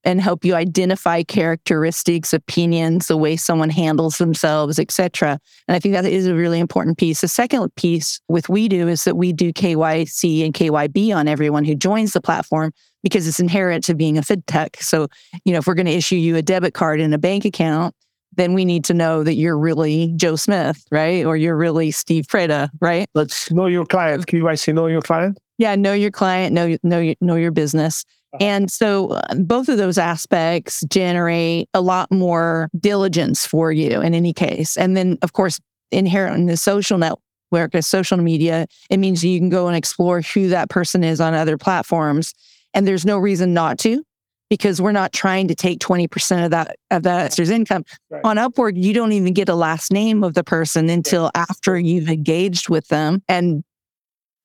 and 0.09 0.23
help 0.23 0.43
you 0.43 0.55
identify 0.55 1.23
characteristics, 1.23 2.33
opinions, 2.33 3.09
the 3.09 3.17
way 3.19 3.37
someone 3.37 3.69
handles 3.69 4.17
themselves, 4.17 4.79
etc. 4.79 5.39
And 5.69 5.77
I 5.77 5.79
think 5.79 5.93
that 5.93 6.07
is 6.07 6.27
a 6.27 6.35
really 6.35 6.59
important 6.61 6.97
piece. 6.97 7.21
The 7.21 7.29
second 7.29 7.75
piece 7.75 8.19
with 8.27 8.49
we 8.49 8.69
do 8.69 8.89
is 8.89 9.05
that 9.05 9.19
we 9.19 9.35
do 9.35 9.53
KYC 9.53 10.47
and 10.47 10.55
KYB 10.55 11.15
on 11.15 11.29
everyone 11.29 11.67
who 11.67 11.75
joins 11.75 12.15
the 12.15 12.23
platform 12.23 12.73
because 13.03 13.29
it's 13.29 13.39
inherent 13.39 13.85
to 13.85 13.95
being 13.95 14.17
a 14.17 14.23
fintech. 14.23 14.77
So, 14.83 15.09
you 15.45 15.53
know, 15.53 15.59
if 15.59 15.67
we're 15.67 15.75
going 15.75 15.85
to 15.85 15.93
issue 15.93 16.17
you 16.17 16.37
a 16.37 16.43
debit 16.43 16.73
card 16.73 17.03
and 17.03 17.13
a 17.13 17.19
bank 17.19 17.45
account, 17.45 17.95
then 18.33 18.55
we 18.55 18.65
need 18.65 18.85
to 18.85 18.95
know 18.95 19.23
that 19.23 19.35
you're 19.35 19.59
really 19.59 20.15
Joe 20.17 20.37
Smith, 20.37 20.83
right? 20.91 21.27
Or 21.27 21.37
you're 21.37 21.57
really 21.57 21.91
Steve 21.91 22.29
Preda, 22.29 22.71
right? 22.81 23.07
Let's 23.15 23.51
know 23.51 23.67
your 23.67 23.85
client. 23.85 24.27
KYC, 24.27 24.75
know 24.75 24.87
your 24.87 25.03
client. 25.03 25.37
Yeah, 25.59 25.75
know 25.75 25.93
your 25.93 26.13
client, 26.13 26.55
know 26.55 26.79
know 26.83 27.15
know 27.21 27.35
your 27.35 27.51
business. 27.51 28.07
Uh-huh. 28.35 28.45
And 28.45 28.71
so 28.71 29.09
uh, 29.09 29.35
both 29.37 29.69
of 29.69 29.79
those 29.79 29.99
aspects 29.99 30.85
generate 30.89 31.69
a 31.73 31.81
lot 31.81 32.11
more 32.11 32.69
diligence 32.79 33.47
for 33.47 33.73
you 33.73 34.01
in 34.01 34.15
any 34.15 34.33
case. 34.33 34.77
And 34.77 34.97
then, 34.97 35.19
of 35.23 35.33
course, 35.33 35.59
inherent 35.91 36.37
in 36.37 36.47
the 36.47 36.57
social 36.57 36.99
network, 36.99 37.75
a 37.75 37.83
social 37.83 38.19
media, 38.19 38.67
it 38.91 38.99
means 38.99 39.25
you 39.25 39.39
can 39.39 39.49
go 39.49 39.67
and 39.67 39.77
explore 39.77 40.21
who 40.21 40.49
that 40.49 40.69
person 40.69 41.03
is 41.03 41.21
on 41.21 41.35
other 41.35 41.57
platforms. 41.57 42.35
And 42.75 42.87
there's 42.87 43.07
no 43.07 43.19
reason 43.19 43.55
not 43.55 43.79
to 43.81 44.05
because 44.51 44.81
we're 44.81 44.93
not 44.93 45.13
trying 45.13 45.49
to 45.49 45.55
take 45.55 45.79
20% 45.79 46.45
of 46.45 46.51
that 46.51 46.77
of 46.91 47.03
that 47.03 47.21
investor's 47.21 47.51
income. 47.51 47.85
Right. 48.11 48.25
On 48.25 48.37
Upwork, 48.37 48.73
you 48.77 48.93
don't 48.93 49.13
even 49.13 49.33
get 49.33 49.49
a 49.49 49.55
last 49.55 49.93
name 49.93 50.25
of 50.25 50.35
the 50.35 50.45
person 50.45 50.89
until 50.89 51.31
after 51.35 51.79
you've 51.79 52.09
engaged 52.09 52.69
with 52.69 52.89
them. 52.89 53.23
And 53.29 53.63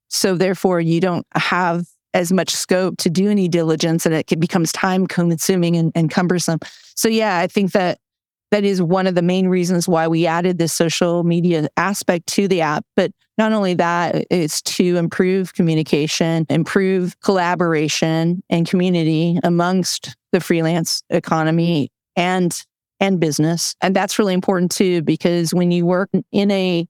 so 0.09 0.35
therefore 0.35 0.79
you 0.79 0.99
don't 0.99 1.25
have 1.35 1.85
as 2.13 2.31
much 2.31 2.51
scope 2.51 2.97
to 2.97 3.09
do 3.09 3.29
any 3.29 3.47
diligence 3.47 4.05
and 4.05 4.13
it 4.13 4.39
becomes 4.39 4.71
time 4.71 5.07
consuming 5.07 5.75
and, 5.75 5.91
and 5.95 6.11
cumbersome. 6.11 6.59
So 6.95 7.07
yeah, 7.07 7.39
I 7.39 7.47
think 7.47 7.71
that 7.71 7.99
that 8.51 8.63
is 8.63 8.83
one 8.83 9.07
of 9.07 9.15
the 9.15 9.23
main 9.23 9.47
reasons 9.47 9.87
why 9.87 10.07
we 10.07 10.27
added 10.27 10.59
this 10.59 10.73
social 10.73 11.23
media 11.23 11.67
aspect 11.75 12.27
to 12.27 12.47
the 12.47 12.61
app. 12.61 12.85
But 12.95 13.11
not 13.39 13.51
only 13.51 13.73
that, 13.73 14.27
it's 14.29 14.61
to 14.61 14.97
improve 14.97 15.55
communication, 15.55 16.45
improve 16.49 17.19
collaboration 17.21 18.43
and 18.51 18.67
community 18.67 19.39
amongst 19.43 20.15
the 20.31 20.39
freelance 20.39 21.01
economy 21.09 21.89
and 22.15 22.63
and 22.99 23.19
business. 23.19 23.75
And 23.81 23.95
that's 23.95 24.19
really 24.19 24.35
important 24.35 24.71
too, 24.71 25.01
because 25.01 25.53
when 25.53 25.71
you 25.71 25.85
work 25.85 26.09
in 26.31 26.51
a 26.51 26.87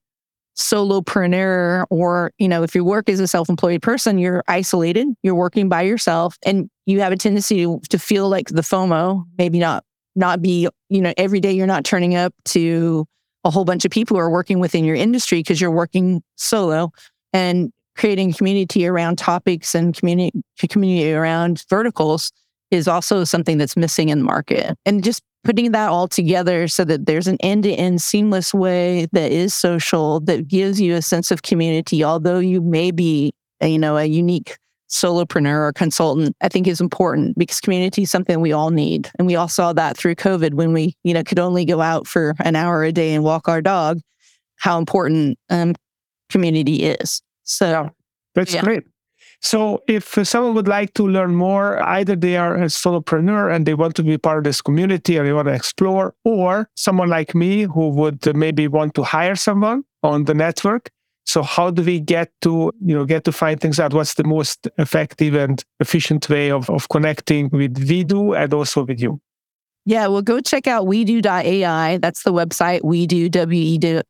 solopreneur 0.55 1.85
or 1.89 2.31
you 2.37 2.47
know 2.47 2.61
if 2.61 2.75
you 2.75 2.83
work 2.83 3.09
as 3.09 3.19
a 3.19 3.27
self-employed 3.27 3.81
person 3.81 4.19
you're 4.19 4.43
isolated 4.47 5.07
you're 5.23 5.33
working 5.33 5.67
by 5.67 5.81
yourself 5.81 6.37
and 6.45 6.69
you 6.85 6.99
have 6.99 7.11
a 7.11 7.17
tendency 7.17 7.63
to, 7.63 7.81
to 7.89 7.97
feel 7.97 8.29
like 8.29 8.47
the 8.49 8.61
fomo 8.61 9.25
maybe 9.37 9.57
not 9.57 9.83
not 10.15 10.41
be 10.41 10.67
you 10.89 11.01
know 11.01 11.13
every 11.17 11.39
day 11.39 11.51
you're 11.51 11.65
not 11.65 11.83
turning 11.83 12.13
up 12.13 12.33
to 12.45 13.05
a 13.43 13.49
whole 13.49 13.65
bunch 13.65 13.83
of 13.83 13.91
people 13.91 14.15
who 14.15 14.21
are 14.21 14.29
working 14.29 14.59
within 14.59 14.85
your 14.85 14.95
industry 14.95 15.39
because 15.39 15.59
you're 15.59 15.71
working 15.71 16.21
solo 16.35 16.91
and 17.33 17.71
creating 17.95 18.33
community 18.33 18.87
around 18.87 19.17
topics 19.17 19.73
and 19.75 19.95
community 19.95 20.31
community 20.69 21.13
around 21.13 21.63
verticals 21.69 22.31
is 22.71 22.87
also 22.87 23.23
something 23.23 23.57
that's 23.57 23.77
missing 23.77 24.09
in 24.09 24.19
the 24.19 24.23
market. 24.23 24.75
And 24.85 25.03
just 25.03 25.21
putting 25.43 25.71
that 25.71 25.89
all 25.89 26.07
together 26.07 26.67
so 26.67 26.85
that 26.85 27.05
there's 27.05 27.27
an 27.27 27.37
end 27.41 27.63
to 27.63 27.71
end 27.71 28.01
seamless 28.01 28.53
way 28.53 29.07
that 29.11 29.31
is 29.31 29.53
social, 29.53 30.19
that 30.21 30.47
gives 30.47 30.79
you 30.79 30.95
a 30.95 31.01
sense 31.01 31.31
of 31.31 31.41
community, 31.41 32.03
although 32.03 32.39
you 32.39 32.61
may 32.61 32.91
be, 32.91 33.33
a, 33.61 33.67
you 33.67 33.79
know, 33.79 33.97
a 33.97 34.05
unique 34.05 34.57
solopreneur 34.89 35.67
or 35.67 35.73
consultant, 35.73 36.35
I 36.41 36.49
think 36.49 36.67
is 36.67 36.79
important 36.79 37.37
because 37.37 37.59
community 37.59 38.03
is 38.03 38.11
something 38.11 38.39
we 38.39 38.53
all 38.53 38.69
need. 38.69 39.09
And 39.17 39.27
we 39.27 39.35
all 39.35 39.47
saw 39.47 39.73
that 39.73 39.97
through 39.97 40.15
COVID 40.15 40.53
when 40.53 40.71
we, 40.71 40.95
you 41.03 41.13
know, 41.13 41.23
could 41.23 41.39
only 41.39 41.65
go 41.65 41.81
out 41.81 42.07
for 42.07 42.35
an 42.39 42.55
hour 42.55 42.83
a 42.83 42.91
day 42.91 43.13
and 43.13 43.23
walk 43.23 43.49
our 43.49 43.61
dog, 43.61 43.99
how 44.57 44.77
important 44.77 45.37
um, 45.49 45.73
community 46.29 46.83
is. 46.83 47.21
So 47.43 47.89
that's 48.35 48.53
yeah. 48.53 48.61
great. 48.61 48.83
So, 49.43 49.83
if 49.89 50.17
someone 50.23 50.55
would 50.55 50.69
like 50.69 50.93
to 50.93 51.05
learn 51.05 51.35
more, 51.35 51.83
either 51.83 52.15
they 52.15 52.37
are 52.37 52.55
a 52.55 52.67
solopreneur 52.67 53.53
and 53.53 53.65
they 53.65 53.73
want 53.73 53.93
to 53.95 54.03
be 54.03 54.17
part 54.17 54.37
of 54.37 54.45
this 54.45 54.61
community 54.61 55.17
and 55.17 55.27
they 55.27 55.33
want 55.33 55.49
to 55.49 55.53
explore, 55.53 56.15
or 56.23 56.69
someone 56.75 57.09
like 57.09 57.35
me 57.35 57.63
who 57.63 57.89
would 57.89 58.35
maybe 58.37 58.69
want 58.69 58.95
to 58.95 59.03
hire 59.03 59.35
someone 59.35 59.83
on 60.01 60.23
the 60.23 60.33
network. 60.33 60.89
So, 61.25 61.43
how 61.43 61.71
do 61.71 61.83
we 61.83 61.99
get 61.99 62.31
to 62.43 62.71
you 62.81 62.95
know 62.95 63.03
get 63.03 63.25
to 63.25 63.33
find 63.33 63.59
things 63.59 63.81
out? 63.81 63.93
What's 63.93 64.13
the 64.13 64.23
most 64.23 64.69
effective 64.77 65.35
and 65.35 65.61
efficient 65.81 66.29
way 66.29 66.49
of, 66.49 66.69
of 66.69 66.87
connecting 66.87 67.49
with 67.51 67.75
WeDo 67.75 68.41
and 68.41 68.53
also 68.53 68.85
with 68.85 69.01
you? 69.01 69.19
Yeah, 69.85 70.07
well, 70.07 70.21
go 70.21 70.39
check 70.39 70.67
out 70.67 70.87
wedo.ai. 70.87 71.97
That's 71.97 72.23
the 72.23 72.31
website. 72.31 72.85
We 72.85 73.05
do 73.07 73.27
W 73.27 73.61
E 73.61 73.77
D 73.77 74.01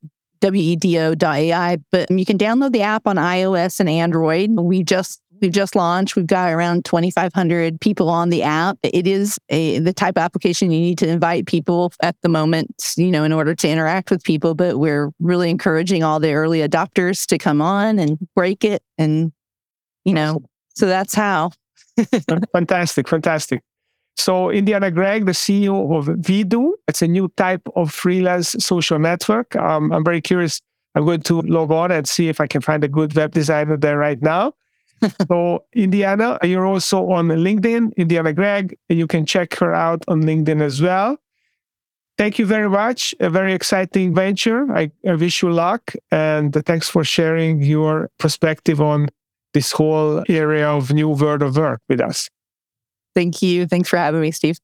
wedo.ai, 0.52 1.78
but 1.92 2.12
you 2.12 2.26
can 2.26 2.38
download 2.38 2.74
the 2.74 2.82
app 2.82 3.08
on 3.08 3.16
iOS 3.16 3.80
and 3.80 3.90
Android. 3.90 4.52
We 4.52 4.84
just 4.84 5.22
we've 5.44 5.52
just 5.52 5.76
launched. 5.76 6.16
We've 6.16 6.26
got 6.26 6.52
around 6.54 6.86
2,500 6.86 7.80
people 7.82 8.10
on 8.10 8.30
the 8.30 8.44
app. 8.44 8.78
It 8.82 9.06
is 9.06 9.38
a 9.50 9.78
the 9.80 9.94
type 9.94 10.18
of 10.18 10.24
application 10.24 10.72
you 10.72 10.80
need 10.80 10.98
to 11.00 11.08
invite 11.08 11.46
people 11.46 11.92
at 12.02 12.16
the 12.22 12.30
moment, 12.30 12.94
you 12.98 13.12
know, 13.12 13.26
in 13.26 13.34
order 13.34 13.54
to 13.54 13.70
interact 13.70 14.10
with 14.10 14.24
people. 14.24 14.56
But 14.56 14.80
we're 14.80 15.12
really 15.20 15.50
encouraging 15.50 16.02
all 16.02 16.20
the 16.20 16.34
early 16.34 16.60
adopters 16.60 17.28
to 17.28 17.38
come 17.38 17.62
on 17.62 18.00
and 18.00 18.18
break 18.36 18.64
it, 18.64 18.82
and 18.98 19.34
you 20.06 20.14
know, 20.14 20.42
so 20.76 20.88
that's 20.88 21.14
how. 21.14 21.52
fantastic, 22.54 23.08
fantastic. 23.08 23.62
So 24.16 24.50
Indiana 24.50 24.92
Gregg, 24.92 25.26
the 25.26 25.34
CEO 25.34 25.98
of 25.98 26.06
WeDo, 26.06 26.72
it's 26.88 27.02
a 27.02 27.08
new 27.08 27.32
type 27.36 27.68
of 27.76 27.92
freelance 27.92 28.56
social 28.60 28.98
network. 28.98 29.56
Um, 29.58 29.92
I'm 29.92 30.06
very 30.06 30.22
curious. 30.22 30.62
I'm 30.96 31.06
going 31.06 31.22
to 31.24 31.42
log 31.42 31.72
on 31.72 31.92
and 31.92 32.08
see 32.08 32.30
if 32.30 32.40
I 32.40 32.48
can 32.48 32.62
find 32.62 32.84
a 32.84 32.88
good 32.88 33.16
web 33.16 33.32
designer 33.32 33.76
there 33.76 33.98
right 33.98 34.22
now. 34.22 34.54
So 35.28 35.66
Indiana, 35.74 36.38
you're 36.44 36.66
also 36.66 37.10
on 37.12 37.28
LinkedIn, 37.28 37.96
Indiana 37.98 38.34
Gregg. 38.34 38.78
You 38.90 39.08
can 39.08 39.26
check 39.26 39.56
her 39.56 39.74
out 39.74 40.04
on 40.08 40.24
LinkedIn 40.24 40.62
as 40.62 40.82
well. 40.82 41.18
Thank 42.18 42.38
you 42.38 42.46
very 42.46 42.70
much. 42.70 43.16
A 43.20 43.30
very 43.30 43.54
exciting 43.54 44.14
venture. 44.14 44.72
I, 44.74 44.92
I 45.08 45.16
wish 45.16 45.42
you 45.42 45.52
luck 45.52 45.94
and 46.12 46.54
thanks 46.66 46.88
for 46.88 47.04
sharing 47.04 47.62
your 47.62 48.10
perspective 48.20 48.80
on 48.80 49.10
this 49.54 49.72
whole 49.72 50.24
area 50.30 50.70
of 50.70 50.92
new 50.92 51.10
world 51.10 51.42
of 51.42 51.58
work 51.58 51.82
with 51.90 52.00
us. 52.00 52.30
Thank 53.16 53.42
you. 53.42 53.68
Thanks 53.68 53.90
for 53.90 53.98
having 53.98 54.22
me, 54.22 54.32
Steve. 54.32 54.58